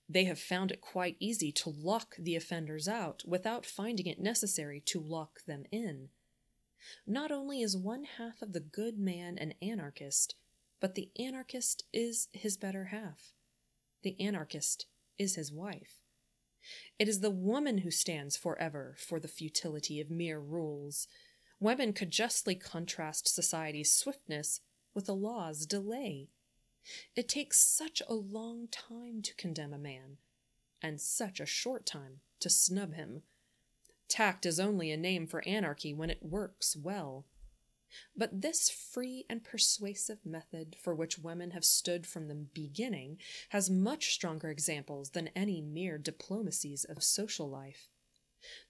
They 0.07 0.25
have 0.25 0.39
found 0.39 0.71
it 0.71 0.81
quite 0.81 1.17
easy 1.19 1.51
to 1.53 1.69
lock 1.71 2.15
the 2.19 2.36
offenders 2.36 2.88
out 2.88 3.24
without 3.25 3.65
finding 3.65 4.05
it 4.05 4.19
necessary 4.19 4.81
to 4.81 5.00
lock 5.00 5.45
them 5.48 5.65
in. 5.71 6.09
Not 7.05 7.31
only 7.31 7.62
is 7.62 7.75
one 7.75 8.03
half 8.03 8.41
of 8.41 8.53
the 8.53 8.59
good 8.59 8.98
man 8.98 9.38
an 9.38 9.53
anarchist, 9.62 10.36
but 10.79 10.95
the 10.95 11.12
anarchist 11.19 11.83
is 11.91 12.27
his 12.31 12.57
better 12.57 12.86
half. 12.86 13.33
The 14.03 14.19
anarchist 14.19 14.86
is 15.17 15.36
his 15.36 15.51
wife. 15.51 16.01
It 16.98 17.07
is 17.07 17.19
the 17.19 17.31
woman 17.31 17.79
who 17.79 17.91
stands 17.91 18.38
forever 18.38 18.95
for 18.98 19.19
the 19.19 19.27
futility 19.27 20.00
of 20.00 20.09
mere 20.09 20.39
rules. 20.39 21.07
Women 21.59 21.93
could 21.93 22.12
justly 22.12 22.55
contrast 22.55 23.33
society's 23.33 23.93
swiftness 23.93 24.62
with 24.93 25.05
the 25.05 25.15
law's 25.15 25.65
delay. 25.65 26.29
It 27.15 27.27
takes 27.27 27.59
such 27.59 28.01
a 28.07 28.13
long 28.13 28.67
time 28.67 29.21
to 29.21 29.36
condemn 29.36 29.74
a 29.74 29.77
man, 29.77 30.17
and 30.81 31.00
such 31.01 31.39
a 31.39 31.45
short 31.45 31.86
time 31.86 32.21
to 32.39 32.50
snub 32.50 32.93
him. 32.93 33.24
Tact 34.10 34.46
is 34.46 34.60
only 34.60 34.92
a 34.92 34.98
name 34.98 35.28
for 35.28 35.48
anarchy 35.48 35.94
when 35.94 36.10
it 36.10 36.24
works 36.24 36.75
well. 36.75 37.25
But 38.16 38.42
this 38.42 38.70
free 38.70 39.25
and 39.30 39.44
persuasive 39.44 40.25
method 40.25 40.75
for 40.82 40.94
which 40.94 41.18
women 41.18 41.51
have 41.51 41.66
stood 41.66 42.06
from 42.06 42.28
the 42.28 42.36
beginning 42.36 43.20
has 43.50 43.70
much 43.70 44.13
stronger 44.13 44.50
examples 44.50 45.12
than 45.12 45.30
any 45.36 45.62
mere 45.62 45.98
diplomacies 45.98 46.84
of 46.84 47.04
social 47.04 47.50
life. 47.50 47.89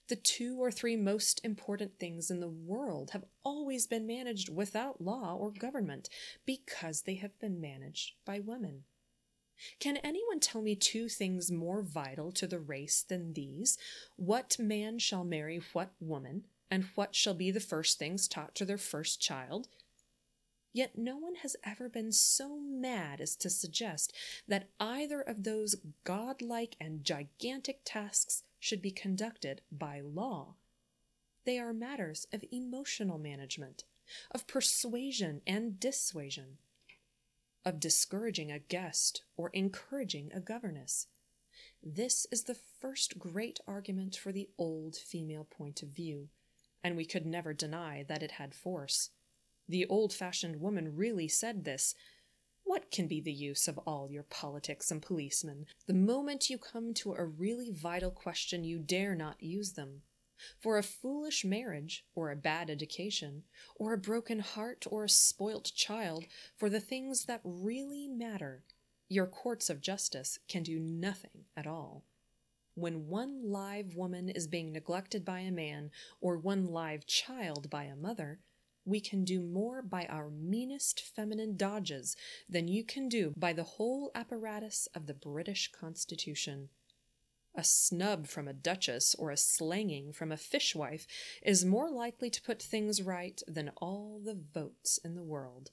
The 0.08 0.16
two 0.16 0.58
or 0.58 0.70
three 0.70 0.96
most 0.96 1.44
important 1.44 1.98
things 1.98 2.30
in 2.30 2.40
the 2.40 2.48
world 2.48 3.10
have 3.10 3.24
always 3.44 3.86
been 3.86 4.06
managed 4.06 4.48
without 4.48 5.00
law 5.00 5.36
or 5.36 5.52
government 5.52 6.08
because 6.44 7.02
they 7.02 7.14
have 7.16 7.38
been 7.38 7.60
managed 7.60 8.14
by 8.24 8.40
women. 8.40 8.84
Can 9.78 9.96
anyone 9.98 10.40
tell 10.40 10.62
me 10.62 10.74
two 10.74 11.08
things 11.08 11.50
more 11.50 11.82
vital 11.82 12.32
to 12.32 12.46
the 12.46 12.58
race 12.58 13.02
than 13.02 13.34
these? 13.34 13.78
What 14.16 14.58
man 14.58 14.98
shall 14.98 15.24
marry 15.24 15.60
what 15.72 15.92
woman, 16.00 16.44
and 16.70 16.84
what 16.94 17.14
shall 17.14 17.34
be 17.34 17.50
the 17.50 17.60
first 17.60 17.98
things 17.98 18.28
taught 18.28 18.54
to 18.56 18.64
their 18.64 18.78
first 18.78 19.20
child? 19.20 19.68
Yet 20.72 20.96
no 20.96 21.16
one 21.16 21.36
has 21.36 21.56
ever 21.64 21.88
been 21.88 22.12
so 22.12 22.60
mad 22.60 23.20
as 23.20 23.34
to 23.36 23.50
suggest 23.50 24.12
that 24.46 24.68
either 24.78 25.20
of 25.20 25.42
those 25.42 25.76
godlike 26.04 26.76
and 26.80 27.04
gigantic 27.04 27.80
tasks 27.84 28.44
should 28.60 28.80
be 28.80 28.92
conducted 28.92 29.62
by 29.72 30.00
law. 30.00 30.54
They 31.44 31.58
are 31.58 31.72
matters 31.72 32.26
of 32.32 32.44
emotional 32.52 33.18
management, 33.18 33.84
of 34.30 34.46
persuasion 34.46 35.40
and 35.46 35.80
dissuasion 35.80 36.58
of 37.64 37.80
discouraging 37.80 38.50
a 38.50 38.58
guest 38.58 39.22
or 39.36 39.50
encouraging 39.50 40.30
a 40.32 40.40
governess. 40.40 41.06
This 41.82 42.26
is 42.30 42.44
the 42.44 42.56
first 42.80 43.18
great 43.18 43.60
argument 43.66 44.16
for 44.16 44.32
the 44.32 44.48
old 44.58 44.96
female 44.96 45.44
point 45.44 45.82
of 45.82 45.90
view, 45.90 46.28
and 46.82 46.96
we 46.96 47.04
could 47.04 47.26
never 47.26 47.52
deny 47.52 48.04
that 48.08 48.22
it 48.22 48.32
had 48.32 48.54
force. 48.54 49.10
The 49.68 49.86
old 49.86 50.12
fashioned 50.12 50.60
woman 50.60 50.96
really 50.96 51.28
said 51.28 51.64
this. 51.64 51.94
What 52.64 52.90
can 52.90 53.06
be 53.06 53.20
the 53.20 53.32
use 53.32 53.68
of 53.68 53.78
all 53.78 54.10
your 54.10 54.24
politics 54.24 54.90
and 54.90 55.00
policemen? 55.02 55.66
The 55.86 55.94
moment 55.94 56.50
you 56.50 56.58
come 56.58 56.92
to 56.94 57.14
a 57.14 57.24
really 57.24 57.70
vital 57.70 58.10
question, 58.10 58.64
you 58.64 58.78
dare 58.78 59.14
not 59.14 59.42
use 59.42 59.72
them. 59.72 60.02
For 60.58 60.78
a 60.78 60.82
foolish 60.82 61.44
marriage, 61.44 62.04
or 62.14 62.30
a 62.30 62.36
bad 62.36 62.70
education, 62.70 63.44
or 63.76 63.92
a 63.92 63.98
broken 63.98 64.40
heart, 64.40 64.86
or 64.90 65.04
a 65.04 65.08
spoilt 65.08 65.72
child, 65.74 66.26
for 66.56 66.70
the 66.70 66.80
things 66.80 67.24
that 67.26 67.40
really 67.44 68.08
matter, 68.08 68.64
your 69.08 69.26
courts 69.26 69.68
of 69.68 69.80
justice 69.80 70.38
can 70.48 70.62
do 70.62 70.78
nothing 70.78 71.46
at 71.56 71.66
all. 71.66 72.04
When 72.74 73.08
one 73.08 73.50
live 73.50 73.96
woman 73.96 74.28
is 74.28 74.46
being 74.46 74.72
neglected 74.72 75.24
by 75.24 75.40
a 75.40 75.50
man, 75.50 75.90
or 76.20 76.38
one 76.38 76.66
live 76.66 77.06
child 77.06 77.68
by 77.68 77.84
a 77.84 77.96
mother, 77.96 78.40
we 78.84 79.00
can 79.00 79.24
do 79.24 79.40
more 79.40 79.82
by 79.82 80.06
our 80.06 80.30
meanest 80.30 81.00
feminine 81.00 81.56
dodges 81.56 82.16
than 82.48 82.68
you 82.68 82.84
can 82.84 83.08
do 83.08 83.34
by 83.36 83.52
the 83.52 83.64
whole 83.64 84.10
apparatus 84.14 84.88
of 84.94 85.06
the 85.06 85.14
British 85.14 85.70
Constitution. 85.72 86.70
A 87.54 87.64
snub 87.64 88.26
from 88.26 88.46
a 88.46 88.52
duchess 88.52 89.14
or 89.18 89.30
a 89.30 89.36
slanging 89.36 90.12
from 90.12 90.30
a 90.30 90.36
fishwife 90.36 91.06
is 91.42 91.64
more 91.64 91.90
likely 91.90 92.30
to 92.30 92.42
put 92.42 92.62
things 92.62 93.02
right 93.02 93.42
than 93.48 93.72
all 93.76 94.20
the 94.24 94.34
votes 94.54 94.98
in 95.04 95.14
the 95.14 95.22
world. 95.22 95.70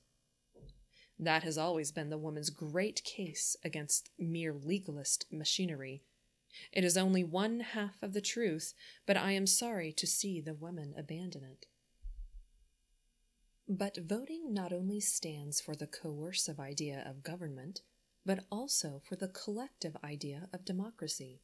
That 1.20 1.44
has 1.44 1.58
always 1.58 1.92
been 1.92 2.10
the 2.10 2.18
woman's 2.18 2.50
great 2.50 3.04
case 3.04 3.56
against 3.64 4.10
mere 4.18 4.54
legalist 4.54 5.26
machinery. 5.32 6.04
It 6.72 6.84
is 6.84 6.98
only 6.98 7.24
one 7.24 7.60
half 7.60 8.02
of 8.02 8.14
the 8.14 8.22
truth, 8.22 8.74
but 9.06 9.18
I 9.18 9.32
am 9.32 9.48
sorry 9.48 9.92
to 9.94 10.08
see 10.08 10.42
the 10.42 10.54
women 10.54 10.94
abandon 10.98 11.44
it. 11.44 11.68
But 13.70 13.98
voting 13.98 14.54
not 14.54 14.72
only 14.72 15.00
stands 15.00 15.60
for 15.60 15.76
the 15.76 15.88
coercive 15.88 16.60
idea 16.60 17.04
of 17.06 17.24
government, 17.24 17.82
but 18.26 18.46
also 18.52 19.02
for 19.04 19.16
the 19.16 19.28
collective 19.28 19.98
idea 20.04 20.50
of 20.54 20.66
democracy. 20.66 21.42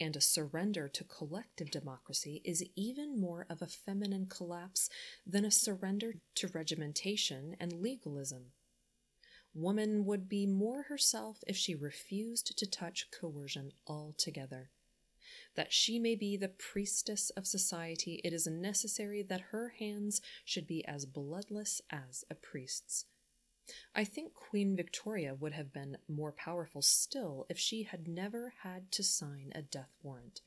And 0.00 0.16
a 0.16 0.20
surrender 0.20 0.88
to 0.88 1.04
collective 1.04 1.70
democracy 1.70 2.40
is 2.44 2.64
even 2.76 3.20
more 3.20 3.46
of 3.50 3.62
a 3.62 3.66
feminine 3.66 4.26
collapse 4.26 4.88
than 5.26 5.44
a 5.44 5.50
surrender 5.50 6.14
to 6.36 6.48
regimentation 6.48 7.56
and 7.60 7.72
legalism. 7.72 8.52
Woman 9.54 10.04
would 10.04 10.28
be 10.28 10.46
more 10.46 10.82
herself 10.84 11.42
if 11.46 11.56
she 11.56 11.74
refused 11.74 12.56
to 12.56 12.66
touch 12.66 13.10
coercion 13.10 13.72
altogether. 13.86 14.70
That 15.56 15.72
she 15.72 15.98
may 15.98 16.14
be 16.14 16.36
the 16.36 16.48
priestess 16.48 17.30
of 17.30 17.46
society, 17.46 18.20
it 18.24 18.32
is 18.32 18.46
necessary 18.46 19.22
that 19.22 19.50
her 19.50 19.70
hands 19.78 20.20
should 20.44 20.66
be 20.66 20.84
as 20.86 21.06
bloodless 21.06 21.80
as 21.90 22.24
a 22.30 22.34
priest's. 22.34 23.06
I 23.94 24.04
think 24.04 24.34
Queen 24.34 24.76
Victoria 24.76 25.34
would 25.34 25.52
have 25.52 25.72
been 25.72 25.98
more 26.08 26.32
powerful 26.32 26.82
still 26.82 27.46
if 27.48 27.58
she 27.58 27.84
had 27.84 28.08
never 28.08 28.54
had 28.62 28.90
to 28.92 29.02
sign 29.02 29.52
a 29.54 29.62
death 29.62 29.94
warrant. 30.02 30.40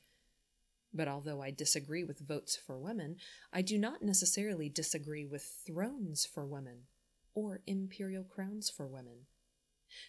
But 0.94 1.08
although 1.08 1.40
I 1.42 1.50
disagree 1.50 2.04
with 2.04 2.26
votes 2.26 2.56
for 2.56 2.78
women, 2.78 3.16
I 3.52 3.62
do 3.62 3.78
not 3.78 4.02
necessarily 4.02 4.68
disagree 4.68 5.24
with 5.24 5.62
thrones 5.66 6.26
for 6.26 6.44
women 6.44 6.82
or 7.34 7.62
imperial 7.66 8.24
crowns 8.24 8.68
for 8.68 8.86
women. 8.86 9.26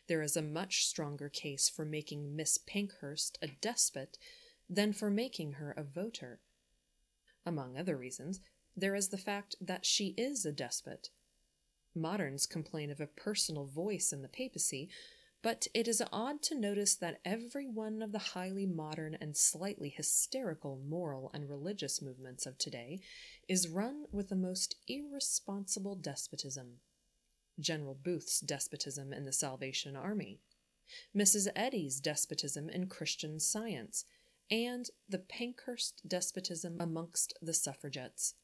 There 0.08 0.22
is 0.22 0.36
a 0.36 0.42
much 0.42 0.86
stronger 0.86 1.30
case 1.30 1.70
for 1.70 1.86
making 1.86 2.36
Miss 2.36 2.58
Pankhurst 2.58 3.38
a 3.42 3.48
despot 3.48 4.18
than 4.70 4.94
for 4.94 5.10
making 5.10 5.54
her 5.54 5.72
a 5.72 5.84
voter. 5.84 6.40
Among 7.46 7.78
other 7.78 7.98
reasons, 7.98 8.40
there 8.76 8.96
is 8.96 9.10
the 9.10 9.18
fact 9.18 9.56
that 9.62 9.86
she 9.86 10.14
is 10.18 10.46
a 10.46 10.52
despot 10.52 11.10
Moderns 11.96 12.46
complain 12.46 12.90
of 12.92 13.00
a 13.00 13.08
personal 13.08 13.66
voice 13.66 14.12
in 14.12 14.22
the 14.22 14.28
papacy, 14.28 14.90
but 15.42 15.68
it 15.74 15.88
is 15.88 16.02
odd 16.12 16.42
to 16.44 16.56
notice 16.56 16.96
that 16.96 17.20
every 17.26 17.68
one 17.68 18.02
of 18.02 18.12
the 18.12 18.20
highly 18.20 18.66
modern 18.66 19.18
and 19.20 19.36
slightly 19.36 19.90
hysterical 19.90 20.80
moral 20.88 21.30
and 21.34 21.50
religious 21.50 22.02
movements 22.02 22.46
of 22.46 22.58
today 22.58 23.02
is 23.50 23.68
run 23.68 24.06
with 24.12 24.30
the 24.30 24.36
most 24.36 24.76
irresponsible 24.88 25.96
despotism. 25.96 26.80
General 27.60 27.94
Booth's 27.94 28.40
despotism 28.40 29.14
in 29.14 29.26
the 29.26 29.34
Salvation 29.34 29.96
Army, 29.96 30.40
Mrs. 31.16 31.50
Eddy's 31.56 32.00
despotism 32.00 32.70
in 32.70 32.88
Christian 32.88 33.40
Science, 33.40 34.06
and 34.50 34.90
the 35.08 35.20
Pankhurst 35.20 36.08
despotism 36.08 36.78
amongst 36.80 37.34
the 37.42 37.54
suffragettes. 37.54 38.36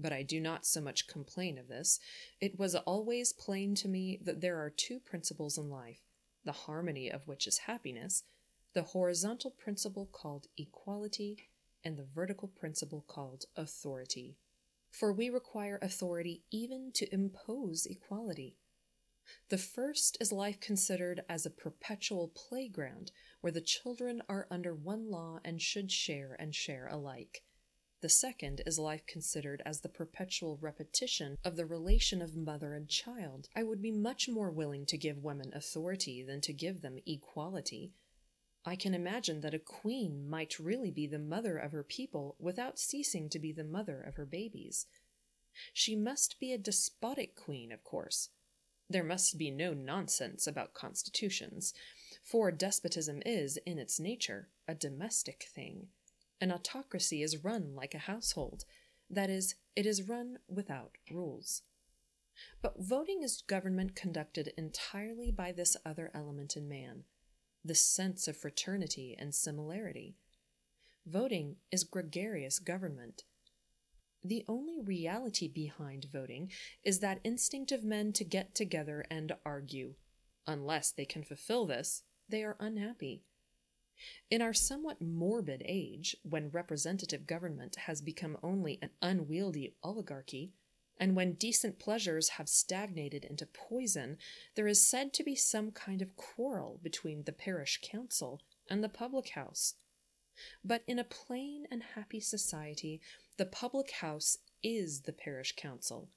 But 0.00 0.12
I 0.14 0.22
do 0.22 0.40
not 0.40 0.64
so 0.64 0.80
much 0.80 1.06
complain 1.06 1.58
of 1.58 1.68
this. 1.68 2.00
It 2.40 2.58
was 2.58 2.74
always 2.74 3.34
plain 3.34 3.74
to 3.76 3.88
me 3.88 4.18
that 4.24 4.40
there 4.40 4.56
are 4.56 4.70
two 4.70 4.98
principles 4.98 5.58
in 5.58 5.68
life, 5.68 6.00
the 6.42 6.52
harmony 6.52 7.10
of 7.10 7.26
which 7.28 7.46
is 7.46 7.58
happiness, 7.58 8.24
the 8.72 8.82
horizontal 8.82 9.50
principle 9.50 10.08
called 10.10 10.46
equality, 10.56 11.50
and 11.84 11.98
the 11.98 12.06
vertical 12.14 12.48
principle 12.48 13.04
called 13.06 13.44
authority. 13.56 14.38
For 14.90 15.12
we 15.12 15.28
require 15.28 15.78
authority 15.82 16.44
even 16.50 16.92
to 16.94 17.12
impose 17.12 17.84
equality. 17.84 18.56
The 19.50 19.58
first 19.58 20.16
is 20.18 20.32
life 20.32 20.60
considered 20.60 21.24
as 21.28 21.44
a 21.44 21.50
perpetual 21.50 22.28
playground 22.28 23.12
where 23.42 23.52
the 23.52 23.60
children 23.60 24.22
are 24.28 24.48
under 24.50 24.74
one 24.74 25.10
law 25.10 25.40
and 25.44 25.60
should 25.60 25.92
share 25.92 26.36
and 26.38 26.54
share 26.54 26.88
alike. 26.88 27.42
The 28.02 28.08
second 28.08 28.62
is 28.64 28.78
life 28.78 29.04
considered 29.06 29.62
as 29.66 29.80
the 29.80 29.88
perpetual 29.90 30.56
repetition 30.62 31.36
of 31.44 31.56
the 31.56 31.66
relation 31.66 32.22
of 32.22 32.34
mother 32.34 32.72
and 32.72 32.88
child. 32.88 33.48
I 33.54 33.62
would 33.62 33.82
be 33.82 33.92
much 33.92 34.26
more 34.26 34.50
willing 34.50 34.86
to 34.86 34.96
give 34.96 35.22
women 35.22 35.52
authority 35.54 36.22
than 36.22 36.40
to 36.42 36.54
give 36.54 36.80
them 36.80 36.98
equality. 37.06 37.92
I 38.64 38.76
can 38.76 38.94
imagine 38.94 39.42
that 39.42 39.52
a 39.52 39.58
queen 39.58 40.28
might 40.28 40.58
really 40.58 40.90
be 40.90 41.06
the 41.06 41.18
mother 41.18 41.58
of 41.58 41.72
her 41.72 41.82
people 41.82 42.36
without 42.38 42.78
ceasing 42.78 43.28
to 43.30 43.38
be 43.38 43.52
the 43.52 43.64
mother 43.64 44.00
of 44.00 44.16
her 44.16 44.26
babies. 44.26 44.86
She 45.74 45.94
must 45.94 46.40
be 46.40 46.52
a 46.52 46.58
despotic 46.58 47.36
queen, 47.36 47.70
of 47.70 47.84
course. 47.84 48.30
There 48.88 49.04
must 49.04 49.36
be 49.36 49.50
no 49.50 49.74
nonsense 49.74 50.46
about 50.46 50.74
constitutions, 50.74 51.74
for 52.24 52.50
despotism 52.50 53.22
is, 53.26 53.58
in 53.66 53.78
its 53.78 54.00
nature, 54.00 54.48
a 54.66 54.74
domestic 54.74 55.46
thing. 55.54 55.88
An 56.40 56.50
autocracy 56.50 57.22
is 57.22 57.44
run 57.44 57.74
like 57.74 57.94
a 57.94 57.98
household, 57.98 58.64
that 59.10 59.28
is, 59.28 59.56
it 59.76 59.84
is 59.84 60.08
run 60.08 60.38
without 60.48 60.92
rules. 61.10 61.62
But 62.62 62.76
voting 62.78 63.22
is 63.22 63.42
government 63.46 63.94
conducted 63.94 64.52
entirely 64.56 65.30
by 65.30 65.52
this 65.52 65.76
other 65.84 66.10
element 66.14 66.56
in 66.56 66.68
man, 66.68 67.04
the 67.64 67.74
sense 67.74 68.26
of 68.26 68.36
fraternity 68.36 69.14
and 69.18 69.34
similarity. 69.34 70.16
Voting 71.06 71.56
is 71.70 71.84
gregarious 71.84 72.58
government. 72.58 73.24
The 74.22 74.44
only 74.48 74.80
reality 74.80 75.48
behind 75.48 76.06
voting 76.12 76.50
is 76.84 77.00
that 77.00 77.20
instinct 77.24 77.72
of 77.72 77.84
men 77.84 78.12
to 78.14 78.24
get 78.24 78.54
together 78.54 79.04
and 79.10 79.32
argue. 79.44 79.94
Unless 80.46 80.92
they 80.92 81.04
can 81.04 81.22
fulfill 81.22 81.66
this, 81.66 82.02
they 82.28 82.42
are 82.42 82.56
unhappy. 82.60 83.24
In 84.30 84.42
our 84.42 84.54
somewhat 84.54 85.00
morbid 85.00 85.62
age, 85.66 86.16
when 86.22 86.50
representative 86.50 87.26
government 87.26 87.76
has 87.76 88.00
become 88.00 88.38
only 88.42 88.78
an 88.80 88.90
unwieldy 89.02 89.74
oligarchy, 89.82 90.52
and 90.98 91.16
when 91.16 91.32
decent 91.32 91.78
pleasures 91.78 92.30
have 92.30 92.48
stagnated 92.48 93.24
into 93.24 93.46
poison, 93.46 94.18
there 94.54 94.68
is 94.68 94.86
said 94.86 95.12
to 95.14 95.24
be 95.24 95.34
some 95.34 95.70
kind 95.70 96.02
of 96.02 96.14
quarrel 96.14 96.78
between 96.82 97.24
the 97.24 97.32
parish 97.32 97.80
council 97.82 98.42
and 98.68 98.84
the 98.84 98.88
public 98.88 99.30
house. 99.30 99.74
But 100.64 100.82
in 100.86 100.98
a 100.98 101.04
plain 101.04 101.66
and 101.70 101.82
happy 101.82 102.20
society, 102.20 103.00
the 103.36 103.46
public 103.46 103.90
house 103.90 104.38
is 104.62 105.02
the 105.02 105.12
parish 105.12 105.56
council. 105.56 106.10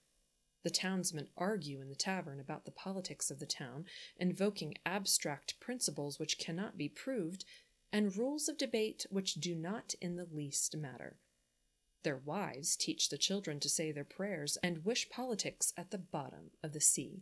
The 0.64 0.70
townsmen 0.70 1.28
argue 1.38 1.82
in 1.82 1.90
the 1.90 1.96
tavern 1.96 2.40
about 2.40 2.64
the 2.64 2.72
politics 2.72 3.30
of 3.30 3.40
the 3.40 3.46
town, 3.46 3.86
invoking 4.18 4.76
abstract 4.86 5.60
principles 5.60 6.20
which 6.20 6.40
cannot 6.40 6.78
be 6.78 6.88
proved, 6.88 7.44
and 7.94 8.18
rules 8.18 8.50
of 8.50 8.58
debate 8.58 9.06
which 9.12 9.36
do 9.36 9.54
not 9.54 9.94
in 10.02 10.16
the 10.16 10.28
least 10.32 10.76
matter. 10.76 11.18
Their 12.02 12.18
wives 12.18 12.76
teach 12.76 13.08
the 13.08 13.18
children 13.18 13.60
to 13.60 13.70
say 13.70 13.92
their 13.92 14.04
prayers 14.04 14.58
and 14.64 14.84
wish 14.84 15.10
politics 15.10 15.72
at 15.78 15.92
the 15.92 16.00
bottom 16.00 16.50
of 16.64 16.74
the 16.74 16.82
sea. 16.82 17.22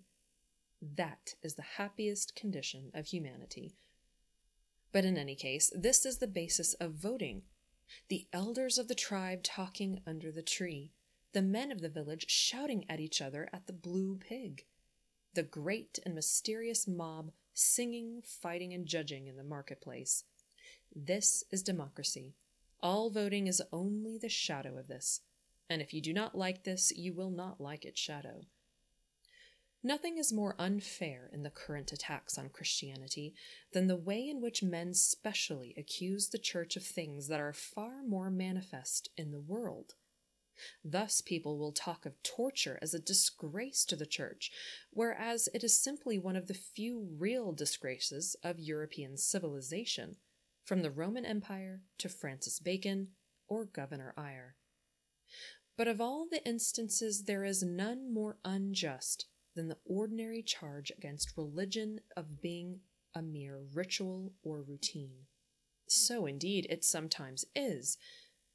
That 0.81 1.35
is 1.43 1.55
the 1.55 1.61
happiest 1.77 2.35
condition 2.35 2.89
of 2.93 3.07
humanity. 3.07 3.75
But 4.93 5.05
in 5.05 5.17
any 5.17 5.35
case, 5.35 5.71
this 5.75 6.05
is 6.05 6.17
the 6.17 6.27
basis 6.27 6.73
of 6.75 6.93
voting. 6.93 7.43
The 8.07 8.27
elders 8.31 8.77
of 8.77 8.87
the 8.87 8.95
tribe 8.95 9.43
talking 9.43 9.99
under 10.07 10.31
the 10.31 10.41
tree, 10.41 10.93
the 11.33 11.41
men 11.41 11.71
of 11.71 11.81
the 11.81 11.89
village 11.89 12.29
shouting 12.29 12.85
at 12.89 13.01
each 13.01 13.21
other 13.21 13.49
at 13.53 13.67
the 13.67 13.73
blue 13.73 14.17
pig, 14.17 14.65
the 15.33 15.43
great 15.43 15.99
and 16.05 16.15
mysterious 16.15 16.87
mob 16.87 17.31
singing, 17.53 18.21
fighting, 18.25 18.73
and 18.73 18.85
judging 18.85 19.27
in 19.27 19.35
the 19.35 19.43
marketplace. 19.43 20.23
This 20.95 21.45
is 21.51 21.63
democracy. 21.63 22.35
All 22.81 23.09
voting 23.09 23.47
is 23.47 23.61
only 23.71 24.17
the 24.17 24.27
shadow 24.27 24.77
of 24.77 24.89
this, 24.89 25.21
and 25.69 25.81
if 25.81 25.93
you 25.93 26.01
do 26.01 26.11
not 26.11 26.37
like 26.37 26.65
this, 26.65 26.91
you 26.91 27.13
will 27.13 27.29
not 27.29 27.61
like 27.61 27.85
its 27.85 27.99
shadow. 27.99 28.41
Nothing 29.81 30.17
is 30.17 30.33
more 30.33 30.55
unfair 30.59 31.29
in 31.31 31.43
the 31.43 31.49
current 31.49 31.93
attacks 31.93 32.37
on 32.37 32.49
Christianity 32.49 33.33
than 33.71 33.87
the 33.87 33.95
way 33.95 34.27
in 34.27 34.41
which 34.41 34.61
men 34.61 34.93
specially 34.93 35.73
accuse 35.77 36.27
the 36.27 36.37
Church 36.37 36.75
of 36.75 36.83
things 36.83 37.29
that 37.29 37.39
are 37.39 37.53
far 37.53 38.03
more 38.03 38.29
manifest 38.29 39.09
in 39.15 39.31
the 39.31 39.39
world. 39.39 39.95
Thus, 40.83 41.21
people 41.21 41.57
will 41.57 41.71
talk 41.71 42.05
of 42.05 42.21
torture 42.21 42.77
as 42.81 42.93
a 42.93 42.99
disgrace 42.99 43.85
to 43.85 43.95
the 43.95 44.05
Church, 44.05 44.51
whereas 44.91 45.47
it 45.53 45.63
is 45.63 45.81
simply 45.81 46.19
one 46.19 46.35
of 46.35 46.47
the 46.47 46.53
few 46.53 47.07
real 47.17 47.53
disgraces 47.53 48.35
of 48.43 48.59
European 48.59 49.15
civilization 49.15 50.17
from 50.65 50.81
the 50.81 50.91
Roman 50.91 51.25
Empire 51.25 51.81
to 51.99 52.09
Francis 52.09 52.59
Bacon 52.59 53.09
or 53.47 53.65
Governor 53.65 54.13
Eyre. 54.17 54.55
But 55.77 55.87
of 55.87 55.99
all 55.99 56.27
the 56.29 56.45
instances, 56.47 57.23
there 57.23 57.43
is 57.43 57.63
none 57.63 58.13
more 58.13 58.37
unjust 58.45 59.25
than 59.55 59.67
the 59.67 59.77
ordinary 59.85 60.43
charge 60.43 60.91
against 60.97 61.33
religion 61.35 61.99
of 62.15 62.41
being 62.41 62.79
a 63.15 63.21
mere 63.21 63.59
ritual 63.73 64.33
or 64.43 64.61
routine. 64.61 65.25
So 65.87 66.25
indeed 66.25 66.67
it 66.69 66.85
sometimes 66.85 67.45
is, 67.55 67.97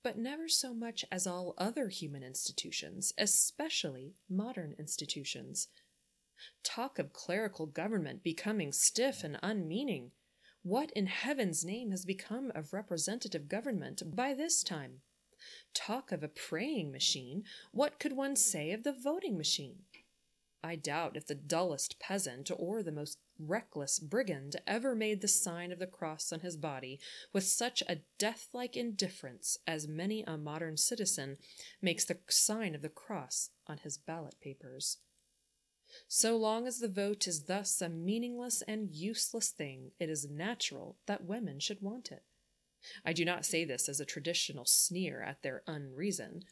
but 0.02 0.16
never 0.16 0.48
so 0.48 0.72
much 0.72 1.04
as 1.10 1.26
all 1.26 1.54
other 1.58 1.88
human 1.88 2.22
institutions, 2.22 3.12
especially 3.18 4.14
modern 4.30 4.74
institutions. 4.78 5.68
Talk 6.62 6.98
of 6.98 7.12
clerical 7.12 7.66
government 7.66 8.22
becoming 8.22 8.72
stiff 8.72 9.24
and 9.24 9.38
unmeaning. 9.42 10.12
What 10.66 10.90
in 10.96 11.06
heaven's 11.06 11.64
name 11.64 11.92
has 11.92 12.04
become 12.04 12.50
of 12.52 12.72
representative 12.72 13.48
government 13.48 14.02
by 14.04 14.34
this 14.34 14.64
time? 14.64 15.02
Talk 15.74 16.10
of 16.10 16.24
a 16.24 16.28
praying 16.28 16.90
machine, 16.90 17.44
what 17.70 18.00
could 18.00 18.14
one 18.14 18.34
say 18.34 18.72
of 18.72 18.82
the 18.82 18.92
voting 18.92 19.38
machine? 19.38 19.84
I 20.64 20.74
doubt 20.74 21.16
if 21.16 21.28
the 21.28 21.36
dullest 21.36 22.00
peasant 22.00 22.50
or 22.52 22.82
the 22.82 22.90
most 22.90 23.20
reckless 23.38 24.00
brigand 24.00 24.56
ever 24.66 24.96
made 24.96 25.20
the 25.20 25.28
sign 25.28 25.70
of 25.70 25.78
the 25.78 25.86
cross 25.86 26.32
on 26.32 26.40
his 26.40 26.56
body 26.56 26.98
with 27.32 27.44
such 27.44 27.84
a 27.88 28.00
death-like 28.18 28.76
indifference 28.76 29.58
as 29.68 29.86
many 29.86 30.24
a 30.24 30.36
modern 30.36 30.76
citizen 30.76 31.36
makes 31.80 32.04
the 32.04 32.18
sign 32.28 32.74
of 32.74 32.82
the 32.82 32.88
cross 32.88 33.50
on 33.68 33.78
his 33.78 33.96
ballot 33.96 34.34
papers. 34.40 34.98
So 36.08 36.36
long 36.36 36.66
as 36.66 36.78
the 36.78 36.88
vote 36.88 37.26
is 37.26 37.44
thus 37.44 37.80
a 37.80 37.88
meaningless 37.88 38.62
and 38.62 38.90
useless 38.90 39.50
thing, 39.50 39.92
it 39.98 40.08
is 40.08 40.30
natural 40.30 40.96
that 41.06 41.24
women 41.24 41.60
should 41.60 41.80
want 41.80 42.12
it. 42.12 42.22
I 43.04 43.12
do 43.12 43.24
not 43.24 43.44
say 43.44 43.64
this 43.64 43.88
as 43.88 44.00
a 44.00 44.04
traditional 44.04 44.64
sneer 44.64 45.22
at 45.22 45.42
their 45.42 45.62
unreason. 45.66 46.42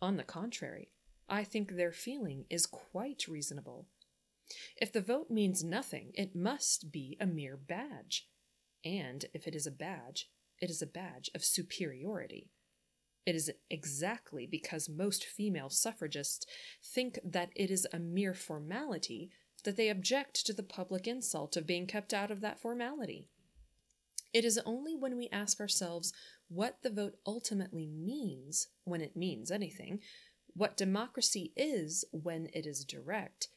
On 0.00 0.16
the 0.16 0.24
contrary, 0.24 0.90
I 1.28 1.44
think 1.44 1.72
their 1.72 1.92
feeling 1.92 2.46
is 2.50 2.66
quite 2.66 3.28
reasonable. 3.28 3.86
If 4.76 4.92
the 4.92 5.00
vote 5.00 5.30
means 5.30 5.64
nothing, 5.64 6.12
it 6.14 6.34
must 6.34 6.92
be 6.92 7.16
a 7.20 7.26
mere 7.26 7.56
badge. 7.56 8.28
And 8.84 9.24
if 9.32 9.46
it 9.46 9.54
is 9.54 9.66
a 9.66 9.70
badge, 9.70 10.28
it 10.60 10.70
is 10.70 10.82
a 10.82 10.86
badge 10.86 11.30
of 11.34 11.44
superiority. 11.44 12.50
It 13.24 13.34
is 13.36 13.52
exactly 13.70 14.46
because 14.46 14.88
most 14.88 15.24
female 15.24 15.70
suffragists 15.70 16.46
think 16.82 17.18
that 17.24 17.50
it 17.54 17.70
is 17.70 17.86
a 17.92 17.98
mere 17.98 18.34
formality 18.34 19.30
that 19.64 19.76
they 19.76 19.88
object 19.88 20.44
to 20.46 20.52
the 20.52 20.64
public 20.64 21.06
insult 21.06 21.56
of 21.56 21.66
being 21.66 21.86
kept 21.86 22.12
out 22.12 22.30
of 22.32 22.40
that 22.40 22.58
formality. 22.58 23.28
It 24.32 24.44
is 24.44 24.58
only 24.64 24.96
when 24.96 25.16
we 25.16 25.28
ask 25.30 25.60
ourselves 25.60 26.12
what 26.48 26.78
the 26.82 26.90
vote 26.90 27.16
ultimately 27.26 27.86
means, 27.86 28.68
when 28.84 29.00
it 29.00 29.16
means 29.16 29.50
anything, 29.50 30.00
what 30.54 30.76
democracy 30.76 31.52
is 31.56 32.04
when 32.10 32.48
it 32.52 32.66
is 32.66 32.84
direct, 32.84 33.48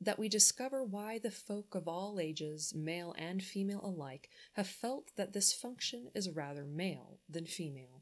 that 0.00 0.18
we 0.18 0.28
discover 0.28 0.82
why 0.82 1.18
the 1.18 1.30
folk 1.30 1.74
of 1.74 1.86
all 1.86 2.18
ages, 2.20 2.74
male 2.74 3.14
and 3.16 3.42
female 3.42 3.80
alike, 3.82 4.28
have 4.54 4.66
felt 4.66 5.12
that 5.16 5.32
this 5.32 5.52
function 5.52 6.10
is 6.14 6.30
rather 6.30 6.64
male 6.64 7.18
than 7.28 7.46
female. 7.46 7.93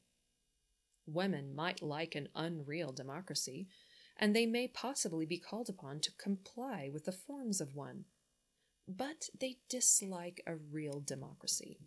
Women 1.07 1.55
might 1.55 1.83
like 1.83 2.15
an 2.15 2.29
unreal 2.35 2.93
democracy, 2.93 3.69
and 4.17 4.35
they 4.35 4.47
may 4.47 4.69
possibly 4.69 5.27
be 5.27 5.39
called 5.39 5.69
upon 5.69 6.01
to 6.01 6.13
comply 6.13 6.89
with 6.93 7.05
the 7.07 7.13
forms 7.13 7.61
of 7.61 7.75
one, 7.75 8.05
but 8.87 9.29
they 9.39 9.59
dislike 9.69 10.43
a 10.47 10.57
real 10.57 11.01
democracy, 11.01 11.79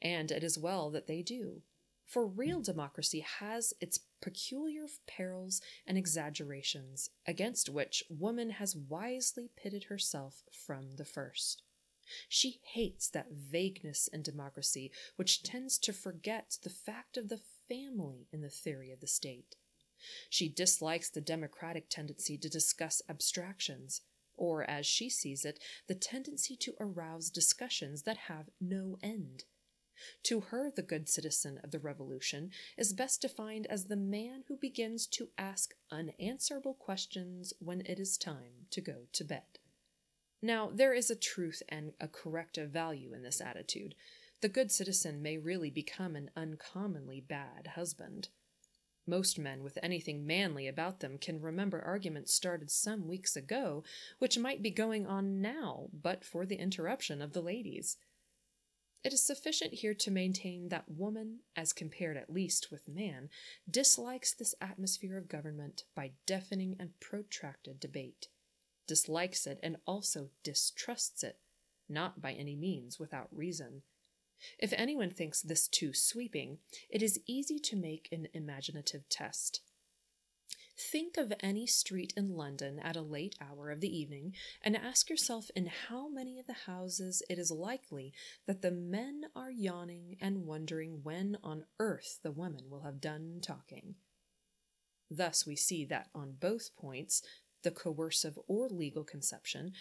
and 0.00 0.30
it 0.30 0.44
is 0.44 0.58
well 0.58 0.90
that 0.90 1.06
they 1.06 1.22
do. 1.22 1.62
For 2.06 2.26
real 2.26 2.60
democracy 2.60 3.20
has 3.20 3.72
its 3.80 4.00
peculiar 4.20 4.86
perils 5.06 5.60
and 5.86 5.96
exaggerations, 5.96 7.10
against 7.26 7.70
which 7.70 8.04
woman 8.10 8.50
has 8.50 8.76
wisely 8.76 9.50
pitted 9.56 9.84
herself 9.84 10.44
from 10.52 10.96
the 10.96 11.04
first. 11.04 11.62
She 12.28 12.60
hates 12.62 13.08
that 13.08 13.32
vagueness 13.32 14.08
in 14.08 14.22
democracy 14.22 14.92
which 15.16 15.42
tends 15.42 15.78
to 15.78 15.92
forget 15.92 16.58
the 16.62 16.70
fact 16.70 17.16
of 17.16 17.30
the 17.30 17.40
family 17.68 18.26
in 18.32 18.40
the 18.40 18.48
theory 18.48 18.90
of 18.92 19.00
the 19.00 19.06
state. 19.06 19.56
She 20.28 20.48
dislikes 20.48 21.08
the 21.08 21.20
democratic 21.20 21.88
tendency 21.88 22.36
to 22.38 22.48
discuss 22.48 23.00
abstractions, 23.08 24.02
or, 24.36 24.68
as 24.68 24.86
she 24.86 25.08
sees 25.08 25.44
it, 25.44 25.60
the 25.86 25.94
tendency 25.94 26.56
to 26.56 26.74
arouse 26.80 27.30
discussions 27.30 28.02
that 28.02 28.16
have 28.28 28.50
no 28.60 28.98
end. 29.02 29.44
To 30.24 30.40
her, 30.40 30.72
the 30.74 30.82
good 30.82 31.08
citizen 31.08 31.60
of 31.62 31.70
the 31.70 31.78
Revolution 31.78 32.50
is 32.76 32.92
best 32.92 33.22
defined 33.22 33.66
as 33.68 33.84
the 33.84 33.96
man 33.96 34.42
who 34.48 34.56
begins 34.56 35.06
to 35.08 35.28
ask 35.38 35.74
unanswerable 35.90 36.74
questions 36.74 37.52
when 37.60 37.80
it 37.86 38.00
is 38.00 38.18
time 38.18 38.66
to 38.70 38.80
go 38.80 39.06
to 39.12 39.24
bed. 39.24 39.60
Now, 40.42 40.70
there 40.74 40.92
is 40.92 41.10
a 41.10 41.16
truth 41.16 41.62
and 41.68 41.92
a 42.00 42.08
corrective 42.08 42.70
value 42.70 43.14
in 43.14 43.22
this 43.22 43.40
attitude. 43.40 43.94
The 44.40 44.48
good 44.48 44.70
citizen 44.70 45.22
may 45.22 45.38
really 45.38 45.70
become 45.70 46.16
an 46.16 46.30
uncommonly 46.36 47.20
bad 47.20 47.68
husband. 47.74 48.28
Most 49.06 49.38
men 49.38 49.62
with 49.62 49.78
anything 49.82 50.26
manly 50.26 50.66
about 50.66 51.00
them 51.00 51.18
can 51.18 51.40
remember 51.40 51.80
arguments 51.80 52.32
started 52.32 52.70
some 52.70 53.06
weeks 53.06 53.36
ago 53.36 53.84
which 54.18 54.38
might 54.38 54.62
be 54.62 54.70
going 54.70 55.06
on 55.06 55.42
now 55.42 55.88
but 55.92 56.24
for 56.24 56.46
the 56.46 56.56
interruption 56.56 57.20
of 57.20 57.32
the 57.32 57.42
ladies. 57.42 57.98
It 59.04 59.12
is 59.12 59.24
sufficient 59.24 59.74
here 59.74 59.92
to 59.92 60.10
maintain 60.10 60.70
that 60.70 60.88
woman, 60.88 61.40
as 61.54 61.74
compared 61.74 62.16
at 62.16 62.32
least 62.32 62.70
with 62.70 62.88
man, 62.88 63.28
dislikes 63.70 64.32
this 64.32 64.54
atmosphere 64.62 65.18
of 65.18 65.28
government 65.28 65.84
by 65.94 66.12
deafening 66.24 66.74
and 66.80 66.98
protracted 67.00 67.78
debate, 67.78 68.28
dislikes 68.86 69.46
it 69.46 69.60
and 69.62 69.76
also 69.86 70.30
distrusts 70.42 71.22
it, 71.22 71.38
not 71.86 72.22
by 72.22 72.32
any 72.32 72.56
means 72.56 72.98
without 72.98 73.28
reason. 73.30 73.82
If 74.58 74.72
anyone 74.74 75.10
thinks 75.10 75.42
this 75.42 75.68
too 75.68 75.92
sweeping, 75.92 76.58
it 76.90 77.02
is 77.02 77.20
easy 77.26 77.58
to 77.60 77.76
make 77.76 78.08
an 78.12 78.28
imaginative 78.32 79.08
test. 79.08 79.60
Think 80.76 81.16
of 81.16 81.32
any 81.38 81.66
street 81.66 82.12
in 82.16 82.36
London 82.36 82.80
at 82.80 82.96
a 82.96 83.02
late 83.02 83.36
hour 83.40 83.70
of 83.70 83.80
the 83.80 83.96
evening 83.96 84.34
and 84.60 84.76
ask 84.76 85.08
yourself 85.08 85.48
in 85.54 85.70
how 85.88 86.08
many 86.08 86.40
of 86.40 86.46
the 86.46 86.66
houses 86.66 87.22
it 87.30 87.38
is 87.38 87.50
likely 87.50 88.12
that 88.46 88.60
the 88.60 88.72
men 88.72 89.22
are 89.36 89.52
yawning 89.52 90.16
and 90.20 90.46
wondering 90.46 91.00
when 91.04 91.38
on 91.44 91.64
earth 91.78 92.18
the 92.24 92.32
women 92.32 92.68
will 92.68 92.82
have 92.82 93.00
done 93.00 93.38
talking. 93.40 93.94
Thus, 95.08 95.46
we 95.46 95.54
see 95.54 95.84
that 95.84 96.08
on 96.12 96.38
both 96.40 96.74
points, 96.74 97.22
the 97.62 97.70
coercive 97.70 98.38
or 98.48 98.68
legal 98.68 99.04
conception 99.04 99.72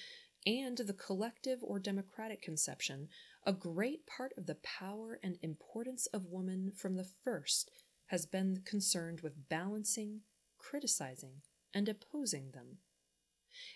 and 0.46 0.78
the 0.78 0.94
collective 0.94 1.60
or 1.64 1.80
democratic 1.80 2.42
conception, 2.42 3.08
a 3.46 3.54
great 3.54 4.06
part 4.08 4.34
of 4.38 4.46
the 4.46 4.56
power 4.56 5.20
and 5.24 5.38
importance 5.42 6.08
of 6.08 6.26
woman 6.26 6.72
from 6.76 6.96
the 6.96 7.08
first 7.24 7.72
has 8.08 8.26
been 8.26 8.62
concerned 8.66 9.22
with 9.22 9.50
balancing 9.50 10.22
criticizing, 10.64 11.42
and 11.74 11.90
opposing 11.90 12.52
them. 12.52 12.78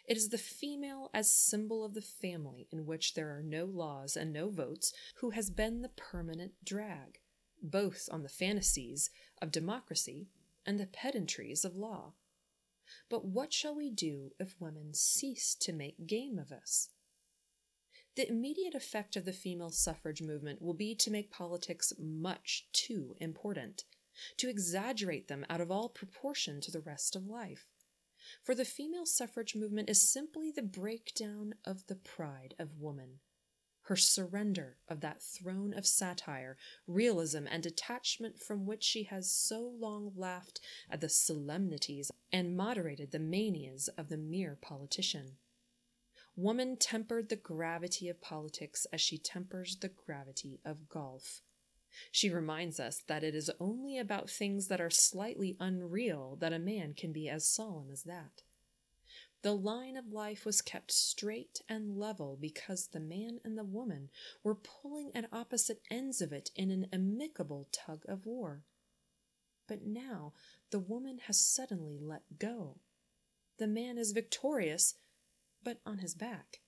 It 0.07 0.17
is 0.17 0.29
the 0.29 0.37
female 0.37 1.09
as 1.13 1.29
symbol 1.29 1.85
of 1.85 1.93
the 1.93 2.01
family 2.01 2.67
in 2.71 2.85
which 2.85 3.13
there 3.13 3.29
are 3.35 3.43
no 3.43 3.65
laws 3.65 4.15
and 4.15 4.33
no 4.33 4.49
votes 4.49 4.93
who 5.17 5.31
has 5.31 5.51
been 5.51 5.81
the 5.81 5.89
permanent 5.89 6.53
drag, 6.63 7.19
both 7.61 8.09
on 8.11 8.23
the 8.23 8.29
fantasies 8.29 9.11
of 9.41 9.51
democracy 9.51 10.29
and 10.65 10.79
the 10.79 10.87
pedantries 10.87 11.63
of 11.63 11.75
law. 11.75 12.13
But 13.09 13.25
what 13.25 13.53
shall 13.53 13.75
we 13.75 13.91
do 13.91 14.31
if 14.39 14.55
women 14.59 14.93
cease 14.93 15.53
to 15.55 15.73
make 15.73 16.07
game 16.07 16.39
of 16.39 16.51
us? 16.51 16.89
The 18.17 18.27
immediate 18.27 18.73
effect 18.73 19.15
of 19.15 19.25
the 19.25 19.31
female 19.31 19.69
suffrage 19.69 20.23
movement 20.23 20.59
will 20.59 20.73
be 20.73 20.95
to 20.95 21.11
make 21.11 21.29
politics 21.29 21.93
much 21.99 22.67
too 22.73 23.15
important 23.19 23.83
to 24.37 24.49
exaggerate 24.49 25.27
them 25.27 25.45
out 25.51 25.61
of 25.61 25.69
all 25.69 25.87
proportion 25.87 26.59
to 26.61 26.71
the 26.71 26.81
rest 26.81 27.15
of 27.15 27.27
life. 27.27 27.67
For 28.43 28.55
the 28.55 28.65
female 28.65 29.05
suffrage 29.05 29.55
movement 29.55 29.87
is 29.87 30.11
simply 30.11 30.49
the 30.49 30.63
breakdown 30.63 31.53
of 31.63 31.85
the 31.85 31.95
pride 31.95 32.55
of 32.57 32.79
woman, 32.79 33.19
her 33.81 33.95
surrender 33.95 34.77
of 34.89 35.01
that 35.01 35.21
throne 35.21 35.71
of 35.75 35.85
satire, 35.85 36.57
realism, 36.87 37.45
and 37.45 37.61
detachment 37.61 38.39
from 38.39 38.65
which 38.65 38.83
she 38.83 39.03
has 39.03 39.31
so 39.31 39.61
long 39.61 40.11
laughed 40.15 40.59
at 40.89 41.01
the 41.01 41.09
solemnities 41.09 42.09
and 42.33 42.57
moderated 42.57 43.11
the 43.11 43.19
manias 43.19 43.89
of 43.89 44.09
the 44.09 44.17
mere 44.17 44.57
politician. 44.59 45.37
Woman 46.37 46.77
tempered 46.77 47.29
the 47.29 47.35
gravity 47.35 48.07
of 48.09 48.21
politics 48.21 48.85
as 48.93 49.01
she 49.01 49.17
tempers 49.17 49.75
the 49.75 49.89
gravity 49.89 50.59
of 50.63 50.87
golf. 50.87 51.41
She 52.11 52.29
reminds 52.29 52.79
us 52.79 53.01
that 53.07 53.23
it 53.23 53.33
is 53.33 53.49
only 53.59 53.97
about 53.97 54.29
things 54.29 54.67
that 54.67 54.79
are 54.79 54.91
slightly 54.91 55.57
unreal 55.59 56.37
that 56.39 56.53
a 56.53 56.59
man 56.59 56.93
can 56.93 57.11
be 57.11 57.27
as 57.27 57.47
solemn 57.47 57.89
as 57.91 58.03
that. 58.03 58.43
The 59.41 59.55
line 59.55 59.97
of 59.97 60.13
life 60.13 60.45
was 60.45 60.61
kept 60.61 60.91
straight 60.91 61.61
and 61.67 61.97
level 61.97 62.37
because 62.39 62.87
the 62.87 62.99
man 62.99 63.39
and 63.43 63.57
the 63.57 63.63
woman 63.63 64.09
were 64.43 64.53
pulling 64.53 65.09
at 65.15 65.33
opposite 65.33 65.81
ends 65.89 66.21
of 66.21 66.31
it 66.31 66.51
in 66.55 66.69
an 66.69 66.85
amicable 66.93 67.67
tug 67.71 68.03
of 68.07 68.27
war. 68.27 68.61
But 69.67 69.87
now 69.87 70.33
the 70.69 70.79
woman 70.79 71.17
has 71.25 71.39
suddenly 71.39 71.97
let 71.99 72.37
go. 72.37 72.77
The 73.57 73.67
man 73.67 73.97
is 73.97 74.11
victorious, 74.11 74.93
but 75.63 75.79
on 75.85 75.99
his 75.99 76.15
back 76.15 76.59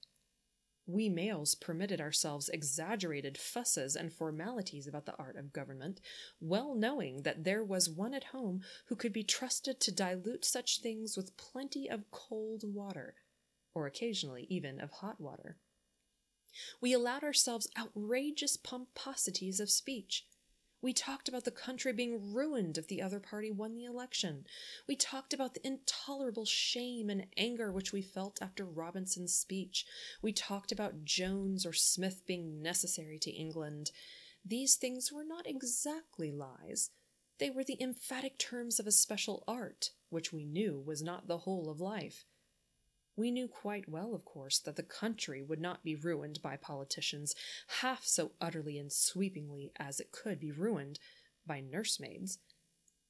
we 0.90 1.08
males 1.08 1.54
permitted 1.54 2.02
ourselves 2.02 2.50
exaggerated 2.50 3.38
fusses 3.38 3.96
and 3.96 4.12
formalities 4.12 4.88
about 4.88 5.06
the 5.06 5.16
art 5.18 5.38
of 5.38 5.54
government, 5.54 6.02
well 6.42 6.74
knowing 6.74 7.22
that 7.22 7.44
there 7.44 7.64
was 7.64 7.90
one 7.90 8.14
at 8.14 8.24
home 8.26 8.62
who 8.88 8.96
could 8.96 9.14
be 9.14 9.24
trusted 9.24 9.80
to 9.80 9.92
dilute 9.92 10.44
such 10.44 10.82
things 10.82 11.16
with 11.16 11.38
plenty 11.38 11.88
of 11.88 12.10
cold 12.10 12.64
water, 12.66 13.14
or 13.76 13.86
occasionally 13.86 14.48
even 14.50 14.82
of 14.82 14.90
hot 14.90 15.22
water. 15.22 15.58
We 16.82 16.94
allowed 16.94 17.24
ourselves 17.24 17.70
outrageous 17.78 18.58
pomposities 18.58 19.60
of 19.60 19.70
speech. 19.70 20.26
We 20.82 20.94
talked 20.94 21.28
about 21.28 21.44
the 21.44 21.52
country 21.52 21.92
being 21.92 22.34
ruined 22.34 22.78
if 22.78 22.88
the 22.88 23.02
other 23.02 23.20
party 23.20 23.52
won 23.52 23.76
the 23.76 23.84
election. 23.84 24.46
We 24.88 24.96
talked 24.96 25.34
about 25.34 25.54
the 25.54 25.68
intolerable 25.68 26.46
shame 26.46 27.10
and 27.10 27.26
anger 27.36 27.72
which 27.72 27.92
we 27.92 28.02
felt 28.02 28.40
after 28.42 28.66
Robinson's 28.66 29.34
speech. 29.34 29.86
We 30.22 30.32
talked 30.32 30.72
about 30.72 31.04
Jones 31.04 31.66
or 31.66 31.74
Smith 31.74 32.24
being 32.26 32.62
necessary 32.62 33.20
to 33.20 33.32
England. 33.32 33.92
These 34.46 34.76
things 34.76 35.12
were 35.12 35.26
not 35.26 35.46
exactly 35.46 36.32
lies. 36.32 36.92
They 37.40 37.50
were 37.50 37.64
the 37.64 37.82
emphatic 37.82 38.38
terms 38.38 38.80
of 38.80 38.88
a 38.88 38.92
special 38.92 39.44
art, 39.48 39.92
which 40.10 40.32
we 40.32 40.46
knew 40.46 40.82
was 40.86 41.02
not 41.02 41.28
the 41.28 41.40
whole 41.40 41.70
of 41.70 41.82
life. 41.82 42.26
We 43.20 43.32
knew 43.32 43.50
quite 43.50 43.90
well, 43.90 44.16
of 44.16 44.24
course, 44.24 44.60
that 44.60 44.78
the 44.78 44.82
country 44.82 45.44
would 45.44 45.60
not 45.60 45.84
be 45.84 45.94
ruined 45.94 46.42
by 46.42 46.56
politicians 46.56 47.36
half 47.82 48.06
so 48.06 48.32
utterly 48.40 48.78
and 48.78 48.90
sweepingly 48.90 49.74
as 49.78 50.00
it 50.00 50.14
could 50.14 50.40
be 50.40 50.54
ruined 50.54 51.00
by 51.46 51.60
nursemaids. 51.60 52.40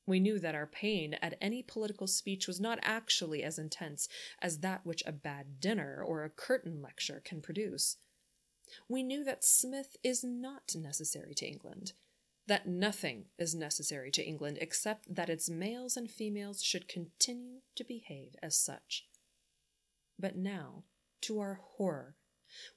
We 0.08 0.19
knew 0.19 0.39
that 0.39 0.56
our 0.56 0.65
pain 0.65 1.13
at 1.22 1.38
any 1.39 1.62
political 1.62 2.08
speech 2.08 2.48
was 2.48 2.60
not 2.60 2.80
actually 2.82 3.43
as 3.43 3.60
intense 3.60 4.10
as 4.41 4.62
that 4.62 4.84
which 4.84 5.04
a 5.06 5.12
bad 5.12 5.60
dinner 5.60 6.04
or 6.04 6.24
a 6.24 6.32
curtain 6.32 6.82
lecture 6.82 7.22
can 7.24 7.39
produce. 7.39 7.98
We 8.88 9.04
knew 9.04 9.24
that 9.26 9.43
Smith 9.43 9.95
is 10.02 10.24
not 10.24 10.74
necessary 10.74 11.36
to 11.36 11.45
England, 11.45 11.93
that 12.48 12.67
nothing 12.67 13.26
is 13.38 13.54
necessary 13.54 14.10
to 14.10 14.26
England 14.26 14.58
except 14.60 15.13
that 15.13 15.30
its 15.30 15.52
males 15.52 15.95
and 15.95 16.10
females 16.10 16.63
should 16.63 16.88
continue 16.88 17.60
to 17.76 17.84
behave 17.84 18.36
as 18.41 18.58
such. 18.58 19.06
But 20.20 20.36
now, 20.36 20.84
to 21.22 21.40
our 21.40 21.62
horror, 21.78 22.18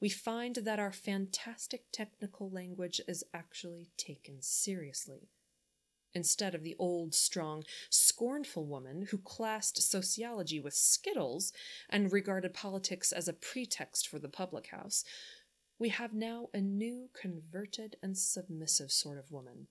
we 0.00 0.08
find 0.08 0.56
that 0.56 0.78
our 0.78 0.92
fantastic 0.92 1.86
technical 1.92 2.48
language 2.48 3.00
is 3.08 3.24
actually 3.34 3.90
taken 3.96 4.40
seriously. 4.40 5.28
Instead 6.14 6.54
of 6.54 6.62
the 6.62 6.76
old, 6.78 7.14
strong, 7.14 7.64
scornful 7.88 8.66
woman 8.66 9.06
who 9.10 9.18
classed 9.18 9.82
sociology 9.82 10.60
with 10.60 10.74
skittles 10.74 11.52
and 11.88 12.12
regarded 12.12 12.52
politics 12.52 13.12
as 13.12 13.28
a 13.28 13.32
pretext 13.32 14.06
for 14.06 14.18
the 14.18 14.28
public 14.28 14.68
house, 14.68 15.04
we 15.78 15.88
have 15.88 16.12
now 16.12 16.48
a 16.52 16.60
new, 16.60 17.08
converted, 17.18 17.96
and 18.02 18.16
submissive 18.16 18.92
sort 18.92 19.18
of 19.18 19.32
woman 19.32 19.68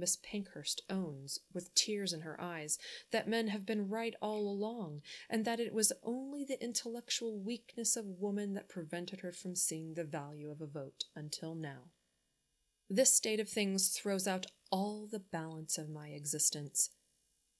Miss 0.00 0.16
Pankhurst 0.16 0.82
owns, 0.88 1.38
with 1.52 1.74
tears 1.74 2.12
in 2.12 2.22
her 2.22 2.40
eyes, 2.40 2.78
that 3.12 3.28
men 3.28 3.48
have 3.48 3.66
been 3.66 3.88
right 3.88 4.14
all 4.20 4.48
along, 4.48 5.02
and 5.28 5.44
that 5.44 5.60
it 5.60 5.72
was 5.72 5.92
only 6.02 6.44
the 6.44 6.62
intellectual 6.62 7.38
weakness 7.38 7.96
of 7.96 8.18
woman 8.18 8.54
that 8.54 8.68
prevented 8.68 9.20
her 9.20 9.30
from 9.30 9.54
seeing 9.54 9.94
the 9.94 10.04
value 10.04 10.50
of 10.50 10.60
a 10.60 10.66
vote 10.66 11.04
until 11.14 11.54
now. 11.54 11.90
This 12.88 13.14
state 13.14 13.38
of 13.38 13.48
things 13.48 13.90
throws 13.90 14.26
out 14.26 14.46
all 14.72 15.06
the 15.06 15.20
balance 15.20 15.78
of 15.78 15.88
my 15.88 16.08
existence. 16.08 16.90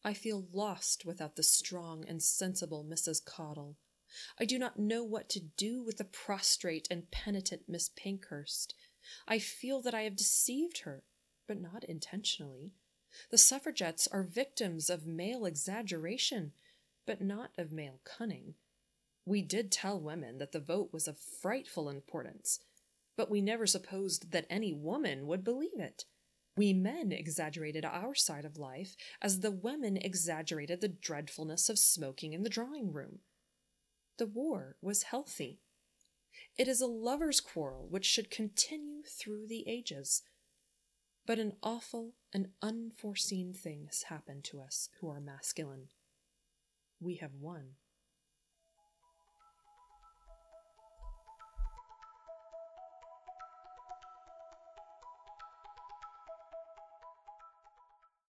I 0.02 0.14
feel 0.14 0.48
lost 0.52 1.04
without 1.04 1.36
the 1.36 1.42
strong 1.42 2.04
and 2.08 2.22
sensible 2.22 2.84
Mrs. 2.84 3.24
Caudle. 3.24 3.76
I 4.38 4.44
do 4.44 4.58
not 4.58 4.78
know 4.78 5.04
what 5.04 5.28
to 5.30 5.40
do 5.40 5.82
with 5.84 5.98
the 5.98 6.04
prostrate 6.04 6.88
and 6.90 7.10
penitent 7.10 7.62
Miss 7.68 7.90
Pankhurst. 7.90 8.74
I 9.28 9.38
feel 9.38 9.82
that 9.82 9.94
I 9.94 10.02
have 10.02 10.16
deceived 10.16 10.80
her 10.80 11.04
but 11.50 11.60
not 11.60 11.82
intentionally. 11.82 12.70
The 13.32 13.36
suffragettes 13.36 14.06
are 14.12 14.22
victims 14.22 14.88
of 14.88 15.04
male 15.04 15.44
exaggeration, 15.44 16.52
but 17.08 17.20
not 17.20 17.50
of 17.58 17.72
male 17.72 17.98
cunning. 18.04 18.54
We 19.26 19.42
did 19.42 19.72
tell 19.72 19.98
women 19.98 20.38
that 20.38 20.52
the 20.52 20.60
vote 20.60 20.90
was 20.92 21.08
of 21.08 21.18
frightful 21.18 21.88
importance, 21.88 22.60
but 23.16 23.28
we 23.28 23.40
never 23.40 23.66
supposed 23.66 24.30
that 24.30 24.46
any 24.48 24.72
woman 24.72 25.26
would 25.26 25.42
believe 25.42 25.80
it. 25.80 26.04
We 26.56 26.72
men 26.72 27.10
exaggerated 27.10 27.84
our 27.84 28.14
side 28.14 28.44
of 28.44 28.56
life 28.56 28.94
as 29.20 29.40
the 29.40 29.50
women 29.50 29.96
exaggerated 29.96 30.80
the 30.80 30.86
dreadfulness 30.86 31.68
of 31.68 31.80
smoking 31.80 32.32
in 32.32 32.44
the 32.44 32.48
drawing 32.48 32.92
room. 32.92 33.18
The 34.18 34.26
war 34.26 34.76
was 34.80 35.02
healthy. 35.02 35.58
It 36.56 36.68
is 36.68 36.80
a 36.80 36.86
lover's 36.86 37.40
quarrel 37.40 37.88
which 37.90 38.06
should 38.06 38.30
continue 38.30 39.02
through 39.02 39.48
the 39.48 39.68
ages. 39.68 40.22
But 41.30 41.38
an 41.38 41.52
awful 41.62 42.14
and 42.32 42.48
unforeseen 42.60 43.52
thing 43.52 43.84
has 43.86 44.02
happened 44.02 44.42
to 44.46 44.60
us 44.60 44.88
who 44.98 45.08
are 45.10 45.20
masculine. 45.20 45.86
We 46.98 47.18
have 47.18 47.36
won. 47.40 47.76